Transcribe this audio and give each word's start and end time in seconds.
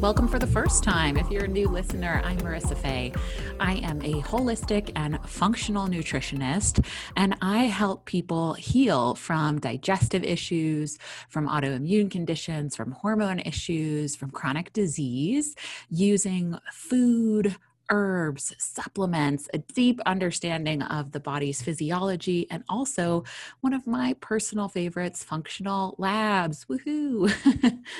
Welcome 0.00 0.28
for 0.28 0.38
the 0.38 0.46
first 0.46 0.84
time. 0.84 1.16
If 1.16 1.28
you're 1.28 1.46
a 1.46 1.48
new 1.48 1.66
listener, 1.66 2.22
I'm 2.24 2.38
Marisa 2.38 2.76
Faye. 2.76 3.12
I 3.58 3.78
am 3.78 4.00
a 4.02 4.22
holistic 4.22 4.92
and 4.94 5.18
functional 5.26 5.88
nutritionist, 5.88 6.86
and 7.16 7.34
I 7.42 7.64
help 7.64 8.04
people 8.04 8.54
heal 8.54 9.16
from 9.16 9.58
digestive 9.58 10.22
issues, 10.22 11.00
from 11.28 11.48
autoimmune 11.48 12.12
conditions, 12.12 12.76
from 12.76 12.92
hormone 12.92 13.40
issues, 13.40 14.14
from 14.14 14.30
chronic 14.30 14.72
disease 14.72 15.56
using 15.90 16.56
food, 16.72 17.56
herbs, 17.90 18.54
supplements, 18.58 19.48
a 19.54 19.58
deep 19.58 20.00
understanding 20.06 20.82
of 20.82 21.12
the 21.12 21.20
body's 21.20 21.62
physiology, 21.62 22.46
and 22.50 22.64
also 22.68 23.24
one 23.60 23.72
of 23.72 23.86
my 23.86 24.14
personal 24.20 24.68
favorites, 24.68 25.24
functional 25.24 25.94
labs. 25.98 26.66
Woohoo! 26.66 27.32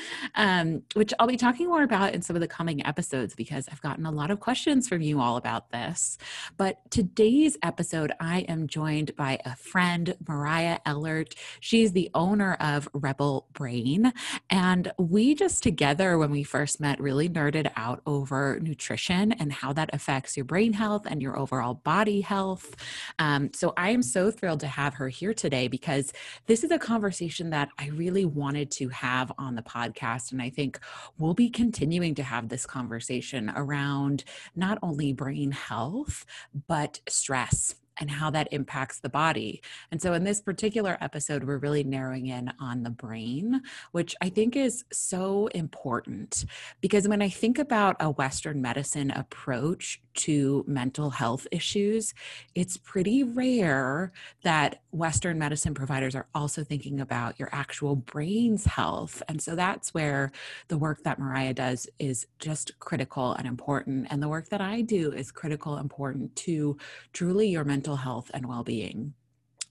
um, 0.34 0.82
which 0.94 1.12
I'll 1.18 1.26
be 1.26 1.36
talking 1.36 1.68
more 1.68 1.82
about 1.82 2.14
in 2.14 2.22
some 2.22 2.36
of 2.36 2.40
the 2.40 2.48
coming 2.48 2.84
episodes 2.86 3.34
because 3.34 3.68
I've 3.70 3.82
gotten 3.82 4.06
a 4.06 4.10
lot 4.10 4.30
of 4.30 4.40
questions 4.40 4.88
from 4.88 5.02
you 5.02 5.20
all 5.20 5.36
about 5.36 5.70
this. 5.70 6.18
But 6.56 6.90
today's 6.90 7.56
episode, 7.62 8.12
I 8.20 8.40
am 8.40 8.66
joined 8.66 9.16
by 9.16 9.38
a 9.44 9.56
friend, 9.56 10.16
Mariah 10.26 10.78
Ellert. 10.86 11.34
She's 11.60 11.92
the 11.92 12.10
owner 12.14 12.54
of 12.54 12.88
Rebel 12.92 13.46
Brain. 13.52 14.12
And 14.50 14.92
we 14.98 15.34
just 15.34 15.62
together, 15.62 16.18
when 16.18 16.30
we 16.30 16.42
first 16.42 16.80
met, 16.80 17.00
really 17.00 17.28
nerded 17.28 17.70
out 17.76 18.02
over 18.06 18.58
nutrition 18.60 19.32
and 19.32 19.52
how 19.52 19.72
that 19.78 19.90
affects 19.92 20.36
your 20.36 20.44
brain 20.44 20.72
health 20.72 21.06
and 21.06 21.22
your 21.22 21.38
overall 21.38 21.74
body 21.74 22.20
health. 22.20 22.74
Um, 23.20 23.50
so 23.54 23.72
I 23.76 23.90
am 23.90 24.02
so 24.02 24.30
thrilled 24.32 24.58
to 24.60 24.66
have 24.66 24.94
her 24.94 25.08
here 25.08 25.32
today 25.32 25.68
because 25.68 26.12
this 26.46 26.64
is 26.64 26.72
a 26.72 26.80
conversation 26.80 27.50
that 27.50 27.68
I 27.78 27.90
really 27.90 28.24
wanted 28.24 28.72
to 28.72 28.88
have 28.88 29.30
on 29.38 29.54
the 29.54 29.62
podcast. 29.62 30.32
And 30.32 30.42
I 30.42 30.50
think 30.50 30.80
we'll 31.16 31.32
be 31.32 31.48
continuing 31.48 32.16
to 32.16 32.24
have 32.24 32.48
this 32.48 32.66
conversation 32.66 33.52
around 33.54 34.24
not 34.56 34.78
only 34.82 35.12
brain 35.12 35.52
health, 35.52 36.26
but 36.66 37.00
stress 37.08 37.76
and 37.98 38.10
how 38.10 38.30
that 38.30 38.48
impacts 38.52 39.00
the 39.00 39.08
body. 39.08 39.62
And 39.90 40.00
so, 40.00 40.12
in 40.12 40.24
this 40.24 40.40
particular 40.40 40.96
episode, 41.00 41.44
we're 41.44 41.58
really 41.58 41.84
narrowing 41.84 42.26
in 42.26 42.52
on 42.60 42.82
the 42.82 42.90
brain, 42.90 43.62
which 43.92 44.14
I 44.20 44.28
think 44.28 44.56
is 44.56 44.84
so 44.92 45.48
important 45.48 46.44
because 46.80 47.08
when 47.08 47.22
I 47.22 47.28
think 47.28 47.58
about 47.58 47.96
a 48.00 48.10
Western 48.10 48.62
medicine 48.62 49.10
approach 49.10 50.00
to 50.14 50.64
mental 50.66 51.10
health 51.10 51.46
issues, 51.52 52.12
it's 52.54 52.76
pretty 52.76 53.22
rare 53.22 54.12
that 54.42 54.82
Western 54.90 55.38
medicine 55.38 55.74
providers 55.74 56.14
are 56.14 56.26
also 56.34 56.64
thinking 56.64 57.00
about 57.00 57.38
your 57.38 57.48
actual 57.52 57.94
brain's 57.94 58.64
health. 58.64 59.22
And 59.28 59.40
so, 59.40 59.54
that's 59.54 59.94
where 59.94 60.32
the 60.68 60.78
work 60.78 61.02
that 61.04 61.18
Mariah 61.18 61.54
does 61.54 61.88
is 61.98 62.26
just 62.38 62.78
critical 62.78 63.32
and 63.34 63.46
important. 63.46 64.06
And 64.10 64.22
the 64.22 64.28
work 64.28 64.48
that 64.50 64.60
I 64.60 64.82
do 64.82 65.12
is 65.12 65.30
critical, 65.30 65.76
important 65.78 66.34
to 66.36 66.76
truly 67.12 67.48
your 67.48 67.64
mental 67.64 67.87
mental 67.88 67.96
health 68.04 68.30
and 68.34 68.46
well 68.46 68.64
being. 68.64 69.14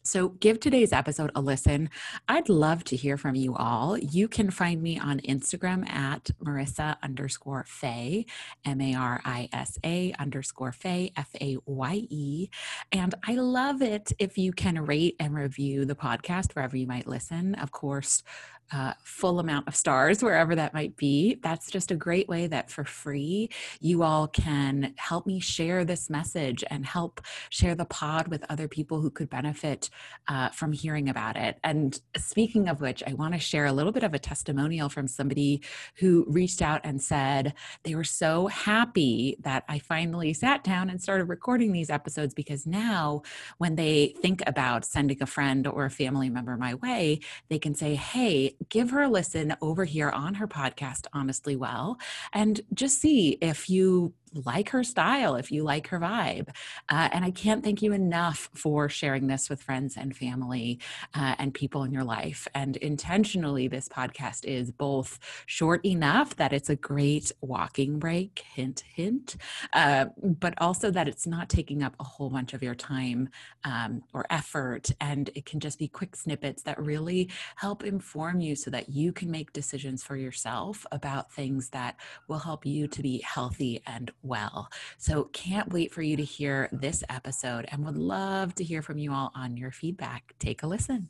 So, 0.04 0.30
give 0.30 0.62
today's 0.62 0.94
episode 0.94 1.32
a 1.36 1.42
listen. 1.42 1.90
I'd 2.30 2.48
love 2.48 2.86
to 2.86 2.96
hear 2.96 3.18
from 3.18 3.36
you 3.36 3.56
all. 3.58 3.98
You 3.98 4.30
can 4.30 4.52
find 4.52 4.82
me 4.82 4.98
on 4.98 5.20
Instagram 5.20 5.88
at 5.90 6.32
Marisa 6.42 6.96
underscore 7.04 7.66
Faye, 7.68 8.26
M 8.64 8.80
A 8.80 8.96
R 8.96 9.22
I 9.26 9.50
S 9.52 9.78
A 9.84 10.14
underscore 10.18 10.72
Faye, 10.72 11.12
F 11.18 11.30
A 11.42 11.58
Y 11.66 12.08
E. 12.10 12.48
And 12.94 13.16
I 13.28 13.34
love 13.36 13.82
it 13.82 14.14
if 14.18 14.38
you 14.38 14.54
can 14.54 14.86
rate 14.86 15.18
and 15.20 15.36
review 15.36 15.84
the 15.84 15.96
podcast 15.96 16.56
wherever 16.56 16.78
you 16.78 16.88
might 16.88 17.06
listen. 17.06 17.54
Of 17.56 17.72
course, 17.72 18.24
uh, 18.72 18.94
full 19.04 19.40
amount 19.40 19.68
of 19.68 19.76
stars, 19.76 20.24
wherever 20.24 20.56
that 20.56 20.74
might 20.74 20.98
be. 20.98 21.40
That's 21.42 21.72
just 21.72 21.92
a 21.92 21.96
great 21.96 22.28
way 22.28 22.48
that 22.48 22.70
for 22.70 22.84
free 22.84 23.50
you 23.80 24.04
all 24.04 24.28
can 24.28 24.94
help 24.98 25.26
me 25.26 25.40
share 25.40 25.86
this 25.86 26.10
message 26.10 26.64
and 26.70 26.86
help 26.86 27.22
share 27.50 27.76
the 27.76 27.86
pod 27.86 28.28
with 28.28 28.46
other 28.50 28.68
people 28.68 29.02
who 29.02 29.10
could 29.10 29.30
benefit 29.30 29.90
uh, 30.28 30.50
from 30.50 30.72
hearing 30.72 31.10
about 31.10 31.38
it. 31.38 31.58
And 31.64 32.00
speaking 32.18 32.68
of 32.68 32.82
which, 32.82 33.04
I 33.06 33.14
want 33.14 33.34
to 33.34 33.40
share 33.40 33.66
a 33.66 33.72
little 33.72 33.92
bit 33.92 34.04
of 34.04 34.14
a 34.14 34.20
testimonial 34.20 34.90
from 34.90 35.08
somebody 35.08 35.62
who 35.96 36.26
reached 36.28 36.62
out 36.62 36.82
and 36.84 37.02
said 37.02 37.54
they 37.84 37.96
were 37.96 38.04
so 38.04 38.48
happy 38.48 39.38
that 39.42 39.64
I 39.70 39.80
finally 39.80 40.34
sat 40.34 40.64
down 40.64 40.90
and 40.90 41.02
started 41.02 41.26
recording 41.26 41.72
these 41.72 41.90
episodes 41.90 42.34
because 42.34 42.66
now 42.66 43.22
when 43.58 43.76
they 43.76 44.16
think 44.22 44.42
about 44.46 44.86
sending 44.86 45.22
a 45.22 45.26
friend 45.26 45.68
or 45.68 45.86
a 45.86 45.90
family 45.90 46.30
member 46.30 46.58
my 46.58 46.76
way, 46.76 47.20
they 47.50 47.60
can 47.60 47.76
say, 47.76 47.96
hey, 47.96 48.57
give 48.70 48.92
her 48.92 49.04
a 49.04 49.10
listen 49.10 49.56
over 49.62 49.86
here 49.86 50.10
on 50.10 50.36
her 50.36 50.48
podcast, 50.48 51.08
Honestly 51.14 51.56
Well, 51.56 51.98
and 52.34 52.60
just 52.74 53.00
see 53.00 53.38
if 53.42 53.70
you 53.70 54.14
like 54.34 54.70
her 54.70 54.84
style, 54.84 55.36
if 55.36 55.52
you 55.52 55.64
like 55.64 55.88
her 55.88 56.00
vibe. 56.00 56.50
Uh, 56.90 57.10
and 57.12 57.26
I 57.26 57.32
can't 57.32 57.64
thank 57.64 57.82
you 57.82 57.94
enough 57.94 58.50
for 58.54 58.90
sharing 58.90 59.28
this 59.28 59.50
with 59.50 59.62
friends 59.62 59.98
and 59.98 60.16
family 60.16 60.80
uh, 61.14 61.36
and 61.40 61.54
people 61.54 61.84
in 61.84 61.92
your 61.92 62.04
life. 62.04 62.48
And 62.54 62.78
intentionally, 62.78 63.68
this 63.68 63.88
podcast 63.88 64.46
is 64.46 64.72
both 64.72 65.20
short 65.46 65.86
enough 65.86 66.36
that 66.38 66.54
it's 66.54 66.70
a 66.70 66.76
great 66.76 67.32
walking 67.42 68.00
break, 68.00 68.44
hint, 68.54 68.84
hint, 68.94 69.38
uh, 69.74 70.06
but 70.22 70.54
also 70.60 70.92
that 70.92 71.08
it's 71.08 71.28
not 71.28 71.50
taking 71.50 71.84
up 71.84 71.96
a 72.00 72.04
whole 72.04 72.30
bunch 72.30 72.54
of 72.54 72.64
your 72.64 72.76
time 72.76 73.30
um, 73.64 74.04
or 74.14 74.26
effort. 74.30 74.90
And 75.02 75.30
it 75.36 75.46
can 75.46 75.60
just 75.60 75.80
be 75.80 75.88
quick 75.88 76.16
snippets 76.16 76.64
that 76.64 76.82
really 76.82 77.30
help 77.56 77.84
inform 77.84 78.40
you 78.40 78.56
so 78.56 78.70
that 78.72 78.90
you 78.90 79.12
can 79.12 79.32
make 79.32 79.54
decisions 79.54 80.04
for 80.04 80.16
yourself 80.16 80.86
about 80.92 81.32
things 81.32 81.70
that 81.70 81.96
will 82.28 82.40
help 82.40 82.66
you 82.66 82.88
to 82.88 83.02
be 83.02 83.22
healthy 83.22 83.82
and 83.86 84.12
well. 84.22 84.70
So, 84.98 85.26
can't 85.26 85.72
wait 85.72 85.94
for 85.94 86.02
you 86.02 86.18
to 86.18 86.24
hear 86.24 86.70
this 86.72 87.04
episode 87.10 87.66
and 87.72 87.86
would 87.86 87.98
love 87.98 88.56
to 88.56 88.64
hear 88.64 88.82
from 88.82 88.98
you 88.98 89.14
all 89.14 89.32
on 89.36 89.58
your 89.58 89.72
feedback. 89.72 90.34
Take 90.40 90.64
a 90.64 90.68
listen. 90.68 91.10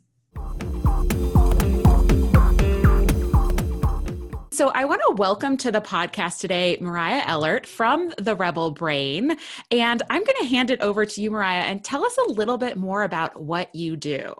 So, 4.50 4.70
I 4.74 4.86
want 4.86 5.02
to 5.06 5.14
welcome 5.16 5.56
to 5.58 5.70
the 5.70 5.80
podcast 5.80 6.40
today 6.40 6.78
Mariah 6.80 7.22
Ellert 7.26 7.64
from 7.66 8.12
the 8.18 8.34
Rebel 8.34 8.72
Brain. 8.72 9.36
And 9.70 10.02
I'm 10.10 10.24
going 10.24 10.38
to 10.40 10.46
hand 10.46 10.70
it 10.70 10.80
over 10.80 11.06
to 11.06 11.20
you, 11.22 11.30
Mariah, 11.30 11.62
and 11.62 11.84
tell 11.84 12.04
us 12.04 12.18
a 12.26 12.32
little 12.32 12.58
bit 12.58 12.76
more 12.76 13.04
about 13.04 13.40
what 13.40 13.72
you 13.74 13.96
do. 13.96 14.34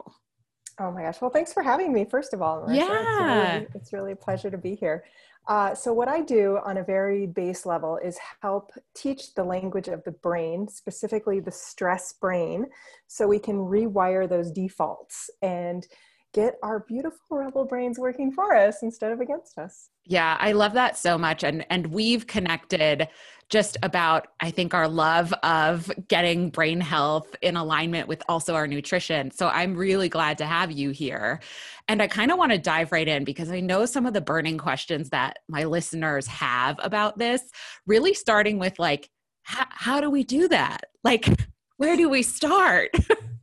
Oh 0.80 0.92
my 0.92 1.02
gosh. 1.02 1.20
Well, 1.20 1.30
thanks 1.30 1.52
for 1.52 1.62
having 1.62 1.92
me, 1.92 2.04
first 2.04 2.32
of 2.32 2.42
all. 2.42 2.62
Marisa. 2.62 2.76
Yeah. 2.76 3.56
It's 3.56 3.62
really, 3.62 3.68
it's 3.74 3.92
really 3.92 4.12
a 4.12 4.16
pleasure 4.16 4.50
to 4.50 4.58
be 4.58 4.74
here. 4.74 5.04
Uh, 5.48 5.74
so, 5.74 5.94
what 5.94 6.08
I 6.08 6.20
do 6.20 6.58
on 6.62 6.76
a 6.76 6.84
very 6.84 7.26
base 7.26 7.64
level 7.64 7.98
is 8.04 8.18
help 8.42 8.70
teach 8.94 9.34
the 9.34 9.42
language 9.42 9.88
of 9.88 10.04
the 10.04 10.12
brain, 10.12 10.68
specifically 10.68 11.40
the 11.40 11.50
stress 11.50 12.12
brain, 12.12 12.66
so 13.06 13.26
we 13.26 13.38
can 13.38 13.56
rewire 13.56 14.28
those 14.28 14.50
defaults. 14.52 15.30
And 15.40 15.86
get 16.38 16.56
our 16.62 16.80
beautiful 16.86 17.36
rebel 17.36 17.64
brains 17.64 17.98
working 17.98 18.30
for 18.30 18.54
us 18.54 18.84
instead 18.84 19.10
of 19.10 19.20
against 19.20 19.58
us. 19.58 19.90
Yeah, 20.04 20.36
I 20.38 20.52
love 20.52 20.72
that 20.74 20.96
so 20.96 21.18
much. 21.18 21.42
And 21.42 21.66
and 21.68 21.88
we've 21.88 22.28
connected 22.28 23.08
just 23.50 23.76
about 23.82 24.28
I 24.38 24.52
think 24.52 24.72
our 24.72 24.86
love 24.86 25.32
of 25.42 25.90
getting 26.06 26.50
brain 26.50 26.80
health 26.80 27.34
in 27.42 27.56
alignment 27.56 28.06
with 28.06 28.22
also 28.28 28.54
our 28.54 28.68
nutrition. 28.68 29.32
So 29.32 29.48
I'm 29.48 29.74
really 29.74 30.08
glad 30.08 30.38
to 30.38 30.46
have 30.46 30.70
you 30.70 30.90
here. 30.90 31.40
And 31.88 32.00
I 32.00 32.06
kind 32.06 32.30
of 32.30 32.38
want 32.38 32.52
to 32.52 32.58
dive 32.58 32.92
right 32.92 33.08
in 33.08 33.24
because 33.24 33.50
I 33.50 33.58
know 33.58 33.84
some 33.84 34.06
of 34.06 34.14
the 34.14 34.20
burning 34.20 34.58
questions 34.58 35.10
that 35.10 35.40
my 35.48 35.64
listeners 35.64 36.28
have 36.28 36.76
about 36.80 37.18
this, 37.18 37.42
really 37.84 38.14
starting 38.14 38.60
with 38.60 38.78
like, 38.78 39.10
how 39.42 40.00
do 40.00 40.08
we 40.08 40.22
do 40.22 40.46
that? 40.48 40.84
Like, 41.02 41.26
where 41.78 41.96
do 41.96 42.08
we 42.08 42.22
start? 42.22 42.90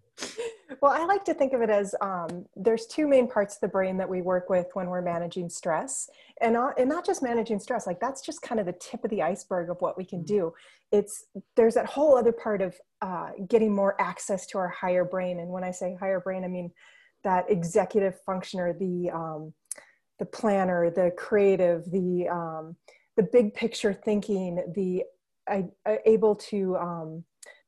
well, 0.81 0.91
I 0.91 1.05
like 1.05 1.25
to 1.25 1.33
think 1.33 1.53
of 1.53 1.61
it 1.61 1.69
as 1.69 1.95
um, 2.01 2.45
there's 2.55 2.85
two 2.85 3.07
main 3.07 3.27
parts 3.27 3.55
of 3.55 3.61
the 3.61 3.67
brain 3.67 3.97
that 3.97 4.09
we 4.09 4.21
work 4.21 4.49
with 4.49 4.67
when 4.73 4.87
we're 4.87 5.01
managing 5.01 5.49
stress, 5.49 6.09
and 6.41 6.53
not, 6.53 6.79
and 6.79 6.89
not 6.89 7.05
just 7.05 7.21
managing 7.21 7.59
stress. 7.59 7.87
Like 7.87 7.99
that's 7.99 8.21
just 8.21 8.41
kind 8.41 8.59
of 8.59 8.65
the 8.65 8.73
tip 8.73 9.03
of 9.03 9.09
the 9.09 9.21
iceberg 9.21 9.69
of 9.69 9.77
what 9.81 9.97
we 9.97 10.05
can 10.05 10.21
mm. 10.21 10.27
do. 10.27 10.53
It's 10.91 11.25
there's 11.55 11.73
that 11.73 11.85
whole 11.85 12.17
other 12.17 12.31
part 12.31 12.61
of 12.61 12.75
uh, 13.01 13.31
getting 13.47 13.73
more 13.73 13.99
access 13.99 14.45
to 14.47 14.57
our 14.57 14.69
higher 14.69 15.03
brain, 15.03 15.39
and 15.39 15.49
when 15.49 15.63
I 15.63 15.71
say 15.71 15.97
higher 15.99 16.19
brain, 16.19 16.43
I 16.43 16.47
mean 16.47 16.71
that 17.23 17.49
executive 17.49 18.17
functioner, 18.27 18.77
the 18.77 19.09
um, 19.11 19.53
the 20.19 20.25
planner, 20.25 20.89
the 20.89 21.11
creative, 21.17 21.89
the 21.91 22.29
um, 22.29 22.75
the 23.17 23.23
big 23.23 23.53
picture 23.53 23.93
thinking, 23.93 24.63
the 24.75 25.03
I, 25.47 25.65
I 25.85 25.99
able 26.05 26.35
to 26.35 26.77
um, 26.77 27.23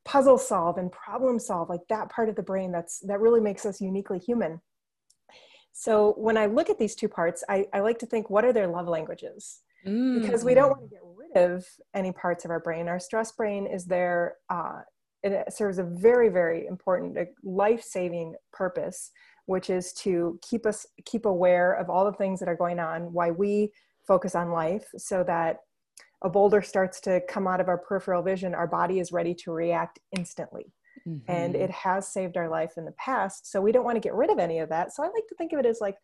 puzzle 0.07 0.37
solve 0.37 0.77
and 0.77 0.91
problem 0.91 1.37
solve, 1.37 1.69
like 1.69 1.81
that 1.89 2.09
part 2.09 2.29
of 2.29 2.35
the 2.35 2.41
brain 2.41 2.71
that's 2.71 2.99
that 3.01 3.19
really 3.19 3.41
makes 3.41 3.65
us 3.65 3.81
uniquely 3.81 4.19
human. 4.19 4.61
So 5.73 6.13
when 6.17 6.37
I 6.37 6.47
look 6.47 6.69
at 6.69 6.79
these 6.79 6.95
two 6.95 7.09
parts, 7.09 7.43
I, 7.49 7.65
I 7.73 7.81
like 7.81 7.99
to 7.99 8.05
think, 8.05 8.29
what 8.29 8.45
are 8.45 8.53
their 8.53 8.67
love 8.67 8.87
languages? 8.87 9.61
Mm. 9.85 10.21
Because 10.21 10.43
we 10.43 10.55
don't 10.55 10.69
want 10.69 10.89
to 10.89 10.95
get 10.95 11.01
rid 11.03 11.51
of 11.51 11.67
any 11.93 12.11
parts 12.11 12.45
of 12.45 12.51
our 12.51 12.59
brain. 12.59 12.87
Our 12.87 12.99
stress 12.99 13.31
brain 13.33 13.67
is 13.67 13.85
there. 13.85 14.35
Uh, 14.49 14.79
it 15.23 15.53
serves 15.53 15.77
a 15.77 15.83
very, 15.83 16.29
very 16.29 16.65
important, 16.67 17.17
life-saving 17.43 18.35
purpose 18.53 19.11
which 19.47 19.69
is 19.69 19.93
to 19.93 20.39
keep 20.47 20.65
us 20.65 20.85
keep 21.05 21.25
aware 21.25 21.73
of 21.73 21.89
all 21.89 22.05
the 22.05 22.17
things 22.17 22.39
that 22.39 22.47
are 22.47 22.55
going 22.55 22.79
on 22.79 23.11
why 23.11 23.31
we 23.31 23.71
focus 24.05 24.35
on 24.35 24.51
life 24.51 24.85
so 24.97 25.23
that 25.23 25.57
a 26.23 26.29
boulder 26.29 26.61
starts 26.61 26.99
to 27.01 27.21
come 27.29 27.47
out 27.47 27.61
of 27.61 27.67
our 27.67 27.77
peripheral 27.77 28.23
vision, 28.23 28.55
our 28.55 28.67
body 28.67 28.99
is 28.99 29.11
ready 29.11 29.35
to 29.35 29.51
react 29.51 29.99
instantly. 30.17 30.73
Mm-hmm. 31.07 31.31
And 31.31 31.55
it 31.55 31.69
has 31.69 32.11
saved 32.11 32.37
our 32.37 32.49
life 32.49 32.73
in 32.77 32.85
the 32.85 32.93
past. 32.93 33.51
So 33.51 33.61
we 33.61 33.71
don't 33.71 33.85
want 33.85 33.95
to 33.95 34.01
get 34.01 34.15
rid 34.15 34.31
of 34.31 34.39
any 34.39 34.59
of 34.59 34.69
that. 34.69 34.93
So 34.93 35.03
I 35.03 35.07
like 35.07 35.27
to 35.29 35.35
think 35.35 35.53
of 35.53 35.59
it 35.59 35.65
as 35.65 35.79
like, 35.79 35.95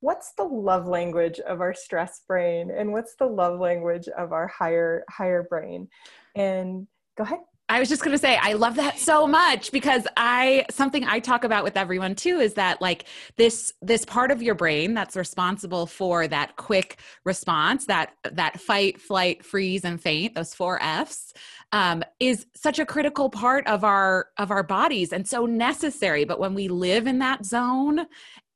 what's 0.00 0.32
the 0.34 0.44
love 0.44 0.86
language 0.86 1.40
of 1.40 1.60
our 1.60 1.74
stress 1.74 2.22
brain 2.26 2.70
and 2.70 2.92
what's 2.92 3.16
the 3.16 3.26
love 3.26 3.58
language 3.58 4.08
of 4.08 4.32
our 4.32 4.46
higher 4.46 5.04
higher 5.10 5.42
brain 5.42 5.88
and 6.36 6.86
go 7.16 7.24
ahead 7.24 7.40
I 7.70 7.80
was 7.80 7.90
just 7.90 8.02
going 8.02 8.12
to 8.12 8.18
say, 8.18 8.38
I 8.40 8.54
love 8.54 8.76
that 8.76 8.98
so 8.98 9.26
much 9.26 9.70
because 9.72 10.06
I, 10.16 10.64
something 10.70 11.04
I 11.04 11.18
talk 11.20 11.44
about 11.44 11.64
with 11.64 11.76
everyone 11.76 12.14
too 12.14 12.40
is 12.40 12.54
that 12.54 12.80
like 12.80 13.04
this, 13.36 13.74
this 13.82 14.06
part 14.06 14.30
of 14.30 14.42
your 14.42 14.54
brain 14.54 14.94
that's 14.94 15.16
responsible 15.16 15.86
for 15.86 16.26
that 16.28 16.56
quick 16.56 16.98
response, 17.24 17.84
that, 17.84 18.14
that 18.32 18.58
fight, 18.58 18.98
flight, 18.98 19.44
freeze, 19.44 19.84
and 19.84 20.00
faint, 20.00 20.34
those 20.34 20.54
four 20.54 20.82
F's, 20.82 21.34
um, 21.72 22.02
is 22.18 22.46
such 22.54 22.78
a 22.78 22.86
critical 22.86 23.28
part 23.28 23.66
of 23.66 23.84
our, 23.84 24.28
of 24.38 24.50
our 24.50 24.62
bodies 24.62 25.12
and 25.12 25.28
so 25.28 25.44
necessary. 25.44 26.24
But 26.24 26.40
when 26.40 26.54
we 26.54 26.68
live 26.68 27.06
in 27.06 27.18
that 27.18 27.44
zone, 27.44 28.06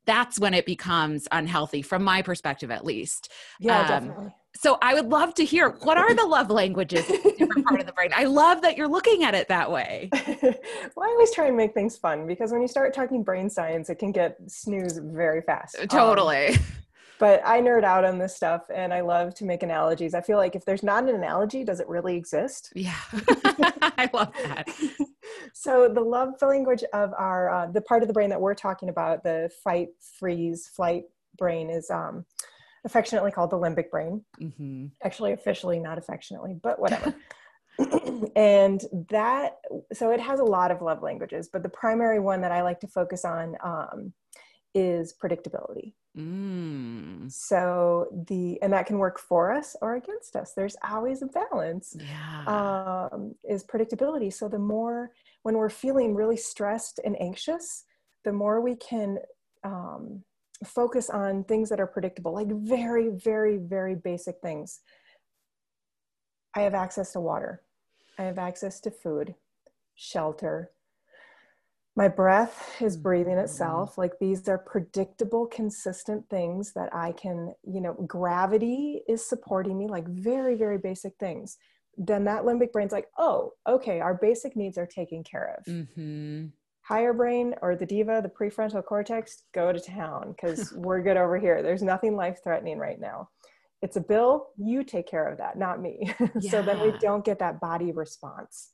that's 0.07 0.39
when 0.39 0.55
it 0.55 0.67
becomes 0.67 1.29
unhealthy 1.31 1.83
from 1.83 2.03
my 2.03 2.23
perspective, 2.23 2.71
at 2.71 2.85
least. 2.85 3.31
Yeah, 3.61 3.81
um, 3.81 3.89
definitely 3.89 4.35
so 4.57 4.79
I 4.83 4.95
would 4.95 5.07
love 5.07 5.35
to 5.35 5.45
hear 5.45 5.71
what 5.71 5.97
are 5.97 6.15
the 6.15 6.27
love 6.27 6.51
languages 6.51 7.07
different 7.07 7.67
part 7.67 7.81
of 7.81 7.87
the 7.87 7.93
brain. 7.93 8.11
I 8.15 8.25
love 8.25 8.63
that 8.63 8.77
you're 8.77 8.89
looking 8.89 9.25
at 9.25 9.35
it 9.35 9.49
that 9.49 9.71
way. 9.71 10.11
well, 10.13 11.07
I 11.07 11.09
always 11.09 11.33
try 11.35 11.47
and 11.47 11.57
make 11.57 11.75
things 11.75 11.97
fun 11.97 12.27
because 12.27 12.53
when 12.53 12.61
you 12.61 12.69
start 12.69 12.95
talking 12.95 13.23
brain 13.23 13.49
science, 13.49 13.89
it 13.89 13.99
can 13.99 14.13
get 14.13 14.37
snooze 14.49 14.99
very 14.99 15.43
fast. 15.43 15.79
Uh, 15.81 15.87
totally. 15.87 16.49
Um, 16.49 16.59
but 17.23 17.41
I 17.45 17.61
nerd 17.61 17.85
out 17.85 18.05
on 18.05 18.19
this 18.19 18.35
stuff 18.35 18.63
and 18.75 18.93
I 18.93 19.01
love 19.01 19.33
to 19.37 19.45
make 19.45 19.63
analogies. 19.63 20.13
I 20.13 20.21
feel 20.23 20.39
like 20.39 20.57
if 20.57 20.65
there's 20.65 20.83
not 20.83 21.05
an 21.05 21.15
analogy, 21.15 21.63
does 21.63 21.79
it 21.79 21.87
really 21.87 22.17
exist? 22.17 22.73
Yeah, 22.75 22.97
I 23.13 24.11
love 24.13 24.33
that. 24.43 24.67
so 25.55 25.89
the 25.89 26.01
love 26.01 26.31
language 26.43 26.83
of 26.93 27.13
our 27.17 27.49
uh, 27.49 27.67
the 27.69 27.81
part 27.81 28.03
of 28.03 28.09
the 28.09 28.13
brain 28.13 28.29
that 28.31 28.41
we're 28.41 28.57
talking 28.57 28.89
about, 28.89 29.23
the 29.23 29.49
fight, 29.63 29.91
freeze, 30.19 30.67
flight 30.67 31.05
brain, 31.39 31.71
is 31.71 31.91
um, 31.91 32.25
affectionately 32.85 33.31
called 33.31 33.51
the 33.51 33.57
limbic 33.57 33.89
brain. 33.89 34.25
Mm-hmm. 34.41 34.87
Actually, 35.05 35.31
officially 35.31 35.79
not 35.79 35.99
affectionately, 35.99 36.57
but 36.61 36.81
whatever. 36.81 37.15
and 38.35 38.85
that, 39.11 39.59
so 39.93 40.11
it 40.11 40.19
has 40.19 40.41
a 40.41 40.45
lot 40.45 40.73
of 40.73 40.83
love 40.83 41.05
languages, 41.05 41.49
but 41.53 41.63
the 41.63 41.69
primary 41.69 42.19
one 42.19 42.41
that 42.41 42.51
I 42.51 42.63
like 42.63 42.81
to 42.81 42.89
focus 42.89 43.25
on 43.25 43.57
um, 43.63 44.13
is 44.75 45.15
predictability. 45.23 45.93
Mm. 46.17 47.33
So 47.33 48.07
the 48.29 48.61
and 48.61 48.73
that 48.73 48.87
can 48.87 48.99
work 48.99 49.19
for 49.19 49.51
us 49.53 49.75
or 49.81 49.97
against 49.97 50.37
us. 50.37 50.53
There's 50.55 50.77
always 50.89 51.23
a 51.23 51.27
balance. 51.27 51.97
Yeah. 51.99 53.09
Um, 53.11 53.35
is 53.49 53.65
predictability. 53.65 54.33
So 54.33 54.49
the 54.49 54.59
more 54.59 55.11
when 55.43 55.57
we're 55.57 55.71
feeling 55.71 56.15
really 56.15 56.37
stressed 56.37 57.01
and 57.05 57.21
anxious, 57.21 57.85
the 58.25 58.33
more 58.33 58.61
we 58.61 58.77
can 58.77 59.19
um, 59.65 60.23
focus 60.65 61.11
on 61.11 61.45
things 61.45 61.69
that 61.71 61.81
are 61.81 61.87
predictable, 61.87 62.35
like 62.35 62.49
very, 62.49 63.09
very, 63.09 63.57
very 63.57 63.95
basic 63.95 64.37
things. 64.43 64.81
I 66.55 66.61
have 66.61 66.75
access 66.75 67.13
to 67.13 67.21
water. 67.21 67.63
I 68.19 68.25
have 68.25 68.39
access 68.39 68.81
to 68.81 68.91
food, 68.91 69.35
shelter. 69.95 70.71
My 71.95 72.09
breath 72.09 72.81
is 72.81 72.97
breathing 72.97 73.35
mm-hmm. 73.35 73.45
itself. 73.45 73.99
Like 73.99 74.13
these 74.19 74.49
are 74.49 74.59
predictable, 74.59 75.47
consistent 75.47 76.29
things 76.31 76.73
that 76.73 76.95
I 76.95 77.13
can, 77.13 77.55
you 77.65 77.81
know, 77.81 77.95
gravity 78.07 79.03
is 79.09 79.29
supporting 79.29 79.79
me, 79.79 79.89
like 79.89 80.09
very, 80.09 80.55
very 80.55 80.79
basic 80.79 81.15
things. 81.19 81.59
Then 81.99 82.25
that 82.25 82.45
limbic 82.45 82.73
brain's 82.73 82.93
like, 82.93 83.09
oh, 83.19 83.53
okay, 83.69 84.01
our 84.01 84.15
basic 84.15 84.57
needs 84.57 84.79
are 84.79 84.87
taken 84.87 85.23
care 85.23 85.59
of. 85.59 85.73
Mm-hmm 85.73 86.47
higher 86.83 87.13
brain 87.13 87.55
or 87.63 87.77
the 87.77 87.87
diva, 87.87 88.21
the 88.23 88.29
prefrontal 88.29 88.85
cortex, 88.85 89.45
go 89.55 89.73
to 89.73 89.81
town 89.81 90.33
because 90.33 90.73
we're 90.77 91.01
good 91.01 91.17
over 91.17 91.39
here. 91.39 91.63
There's 91.63 91.83
nothing 91.83 92.17
life 92.17 92.41
threatening 92.43 92.79
right 92.79 93.01
now. 93.01 93.29
It's 93.81 93.97
a 93.97 94.01
bill, 94.01 94.49
you 94.57 94.85
take 94.85 95.09
care 95.09 95.27
of 95.27 95.39
that, 95.39 95.59
not 95.59 95.81
me. 95.81 96.15
Yeah. 96.39 96.51
so 96.51 96.63
then 96.63 96.81
we 96.81 96.93
don't 96.99 97.25
get 97.25 97.39
that 97.41 97.61
body 97.61 97.91
response. 97.93 98.71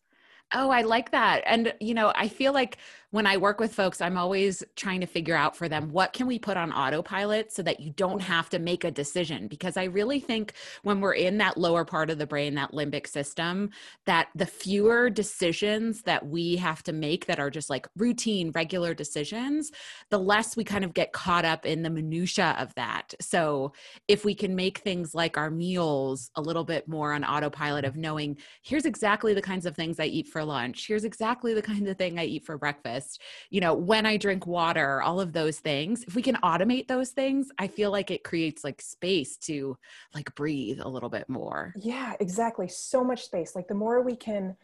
Oh, 0.53 0.71
I 0.71 0.83
like 0.83 1.11
that. 1.13 1.43
And, 1.47 1.75
you 1.79 1.93
know, 1.95 2.13
I 2.15 2.29
feel 2.29 2.53
like 2.53 2.79
when 3.11 3.27
I 3.27 3.39
work 3.39 3.59
with 3.59 3.75
folks, 3.75 4.03
I'm 4.03 4.19
always 4.19 4.63
trying 4.77 5.01
to 5.01 5.07
figure 5.07 5.35
out 5.35 5.57
for 5.57 5.67
them 5.67 5.91
what 5.93 6.13
can 6.13 6.27
we 6.27 6.39
put 6.39 6.59
on 6.59 6.73
autopilot 6.73 7.51
so 7.51 7.63
that 7.63 7.81
you 7.81 7.91
don't 7.91 8.21
have 8.21 8.51
to 8.51 8.59
make 8.59 8.85
a 8.85 8.91
decision. 8.91 9.49
Because 9.49 9.79
I 9.79 9.85
really 9.85 10.21
think 10.21 10.53
when 10.83 11.01
we're 11.01 11.15
in 11.15 11.39
that 11.39 11.57
lower 11.57 11.87
part 11.87 12.11
of 12.11 12.19
the 12.19 12.27
brain, 12.27 12.55
that 12.57 12.73
limbic 12.73 13.07
system, 13.07 13.71
that 14.05 14.29
the 14.35 14.45
fewer 14.45 15.09
decisions 15.09 16.03
that 16.03 16.27
we 16.27 16.57
have 16.57 16.83
to 16.83 16.93
make 16.93 17.25
that 17.27 17.41
are 17.41 17.49
just 17.49 17.71
like 17.71 17.89
routine, 17.97 18.51
regular 18.55 18.93
decisions, 18.93 19.71
the 20.11 20.19
less 20.19 20.55
we 20.55 20.65
kind 20.65 20.85
of 20.85 20.93
get 20.93 21.13
caught 21.13 21.47
up 21.47 21.65
in 21.65 21.83
the 21.83 21.91
minutia 21.91 22.57
of 22.59 22.75
that. 22.75 23.15
So 23.23 23.73
if 24.07 24.27
we 24.27 24.35
can 24.35 24.55
make 24.55 24.79
things 24.79 25.15
like 25.15 25.39
our 25.39 25.51
meals 25.51 26.31
a 26.37 26.43
little 26.43 26.65
bit 26.65 26.87
more 26.87 27.15
on 27.15 27.25
autopilot 27.25 27.87
of 27.87 27.97
knowing 27.97 28.37
here's 28.63 28.85
exactly 28.85 29.33
the 29.33 29.41
kinds 29.41 29.65
of 29.65 29.75
things 29.75 29.99
I 29.99 30.05
eat 30.05 30.29
for 30.29 30.45
lunch, 30.45 30.87
here's 30.87 31.05
exactly 31.05 31.55
the 31.55 31.63
kind 31.63 31.89
of 31.89 31.97
thing 31.97 32.19
I 32.19 32.25
eat 32.25 32.45
for 32.45 32.59
breakfast 32.59 32.98
breakfast, 32.99 33.23
you 33.51 33.61
know, 33.61 33.75
when 33.75 34.07
I 34.07 34.17
drink 34.17 34.47
water, 34.47 35.03
all 35.03 35.21
of 35.21 35.33
those 35.33 35.59
things. 35.59 36.05
If 36.05 36.15
we 36.15 36.23
can 36.23 36.37
automate 36.37 36.89
those 36.89 37.11
things, 37.11 37.51
I 37.59 37.69
feel 37.69 37.91
like 37.91 38.11
it 38.11 38.25
creates 38.25 38.65
like 38.65 38.81
space 38.81 39.37
to 39.39 39.77
like 40.15 40.35
breathe 40.35 40.81
a 40.81 40.89
little 40.89 41.09
bit 41.09 41.29
more. 41.29 41.75
Yeah, 41.77 42.15
exactly. 42.21 42.69
So 42.69 43.05
much 43.05 43.25
space. 43.25 43.55
Like 43.55 43.69
the 43.69 43.75
more 43.75 44.03
we 44.03 44.17
can 44.17 44.57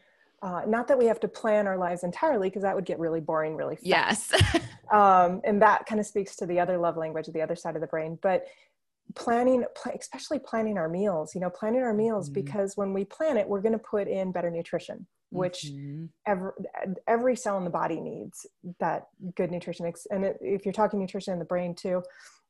uh, 0.43 0.61
not 0.67 0.87
that 0.87 0.99
we 0.99 1.07
have 1.07 1.19
to 1.19 1.27
plan 1.29 1.67
our 1.67 1.79
lives 1.79 2.05
entirely 2.05 2.51
because 2.51 2.61
that 2.61 2.75
would 2.75 2.85
get 2.85 2.99
really 2.99 3.21
boring 3.21 3.57
really 3.57 3.77
fast. 3.77 4.35
Yes. 4.35 4.63
um, 4.93 5.41
and 5.43 5.63
that 5.63 5.87
kind 5.87 5.99
of 5.99 6.05
speaks 6.05 6.37
to 6.37 6.45
the 6.45 6.61
other 6.61 6.77
love 6.77 6.99
language, 6.99 7.27
the 7.29 7.41
other 7.41 7.57
side 7.57 7.77
of 7.77 7.81
the 7.81 7.87
brain. 7.87 8.19
But 8.21 8.45
planning, 9.15 9.65
especially 9.99 10.39
planning 10.39 10.79
our 10.79 10.89
meals, 10.89 11.35
you 11.35 11.41
know, 11.41 11.51
planning 11.51 11.83
our 11.83 11.95
meals 11.95 12.29
mm-hmm. 12.29 12.45
because 12.45 12.77
when 12.77 12.93
we 12.93 13.05
plan 13.05 13.37
it, 13.37 13.49
we're 13.49 13.63
going 13.63 13.73
to 13.73 13.79
put 13.79 14.09
in 14.09 14.33
better 14.33 14.51
nutrition 14.51 15.07
which 15.35 15.67
mm-hmm. 15.67 16.05
every, 16.27 16.53
every 17.09 17.37
cell 17.37 17.59
in 17.59 17.65
the 17.65 17.71
body 17.71 18.01
needs 18.01 18.47
that 18.79 19.09
good 19.35 19.51
nutrition. 19.51 19.93
And 20.11 20.35
if 20.41 20.65
you're 20.65 20.73
talking 20.73 21.01
nutrition 21.01 21.33
in 21.33 21.41
the 21.41 21.45
brain 21.45 21.75
too, 21.75 22.03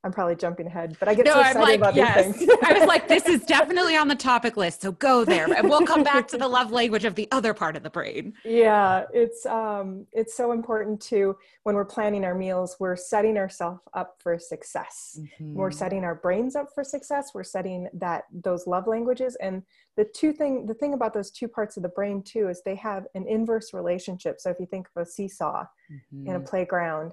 I'm 0.05 0.13
probably 0.13 0.37
jumping 0.37 0.67
ahead, 0.67 0.97
but 1.01 1.09
I 1.09 1.15
get 1.15 1.25
no, 1.25 1.33
so 1.33 1.41
excited 1.41 1.61
like, 1.61 1.77
about 1.77 1.95
yes. 1.95 2.27
these 2.27 2.47
things. 2.47 2.59
I 2.63 2.75
was 2.75 2.87
like, 2.87 3.09
this 3.09 3.25
is 3.25 3.43
definitely 3.47 3.97
on 3.97 4.07
the 4.07 4.15
topic 4.15 4.55
list, 4.59 4.83
so 4.83 4.93
go 4.93 5.25
there, 5.25 5.51
and 5.51 5.69
we'll 5.69 5.87
come 5.87 6.05
back 6.05 6.29
to 6.29 6.37
the 6.37 6.47
love 6.47 6.71
language 6.71 7.07
of 7.07 7.15
the 7.15 7.27
other 7.33 7.55
part 7.55 7.75
of 7.75 7.83
the 7.83 7.89
brain. 7.89 8.35
Yeah, 8.45 9.05
it's 9.15 9.47
um, 9.47 10.07
it's 10.13 10.37
so 10.37 10.53
important 10.53 11.01
to 11.03 11.37
when 11.63 11.75
we're 11.75 11.87
planning 11.87 12.23
our 12.27 12.35
meals, 12.35 12.77
we're 12.79 12.97
setting 12.97 13.39
ourselves 13.39 13.81
up 13.95 14.17
for 14.19 14.39
success. 14.39 15.19
Mm-hmm. 15.19 15.55
We're 15.55 15.71
setting 15.71 16.05
our 16.05 16.15
brains 16.15 16.55
up 16.55 16.69
for 16.75 16.85
success. 16.85 17.31
We're 17.35 17.43
setting 17.43 17.89
that 17.95 18.25
those 18.31 18.67
love 18.67 18.87
languages, 18.87 19.39
and 19.41 19.63
the 19.97 20.05
two 20.05 20.35
thing 20.35 20.67
the 20.67 20.75
thing 20.75 20.93
about 20.93 21.15
those 21.15 21.31
two 21.31 21.49
parts 21.49 21.79
of 21.79 21.83
the 21.83 21.89
brain 21.89 22.23
too 22.23 22.51
is 22.51 22.61
they 22.63 22.75
have 22.75 23.07
an 23.15 23.27
inverse 23.27 23.73
relationship. 23.73 24.39
So 24.39 24.51
if 24.51 24.61
you 24.61 24.67
think 24.67 24.87
of 24.95 25.03
a 25.03 25.07
seesaw 25.07 25.65
mm-hmm. 25.91 26.29
in 26.29 26.37
a 26.37 26.41
playground 26.41 27.13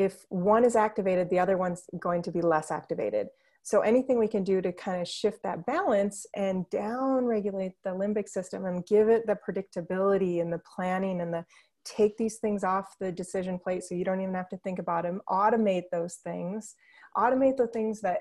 if 0.00 0.24
one 0.30 0.64
is 0.64 0.76
activated, 0.76 1.28
the 1.28 1.38
other 1.38 1.58
one's 1.58 1.84
going 1.98 2.22
to 2.22 2.32
be 2.32 2.40
less 2.40 2.70
activated. 2.70 3.26
So 3.62 3.80
anything 3.80 4.18
we 4.18 4.28
can 4.28 4.42
do 4.42 4.62
to 4.62 4.72
kind 4.72 5.02
of 5.02 5.06
shift 5.06 5.42
that 5.42 5.66
balance 5.66 6.24
and 6.34 6.68
down 6.70 7.26
regulate 7.26 7.72
the 7.84 7.90
limbic 7.90 8.26
system 8.26 8.64
and 8.64 8.86
give 8.86 9.10
it 9.10 9.26
the 9.26 9.36
predictability 9.46 10.40
and 10.40 10.50
the 10.50 10.62
planning 10.74 11.20
and 11.20 11.34
the 11.34 11.44
take 11.84 12.16
these 12.16 12.38
things 12.38 12.64
off 12.64 12.94
the 12.98 13.12
decision 13.12 13.58
plate 13.58 13.82
so 13.84 13.94
you 13.94 14.04
don't 14.04 14.22
even 14.22 14.34
have 14.34 14.48
to 14.48 14.56
think 14.58 14.78
about 14.78 15.02
them, 15.02 15.20
automate 15.28 15.84
those 15.92 16.14
things, 16.16 16.76
automate 17.14 17.58
the 17.58 17.66
things 17.66 18.00
that 18.00 18.20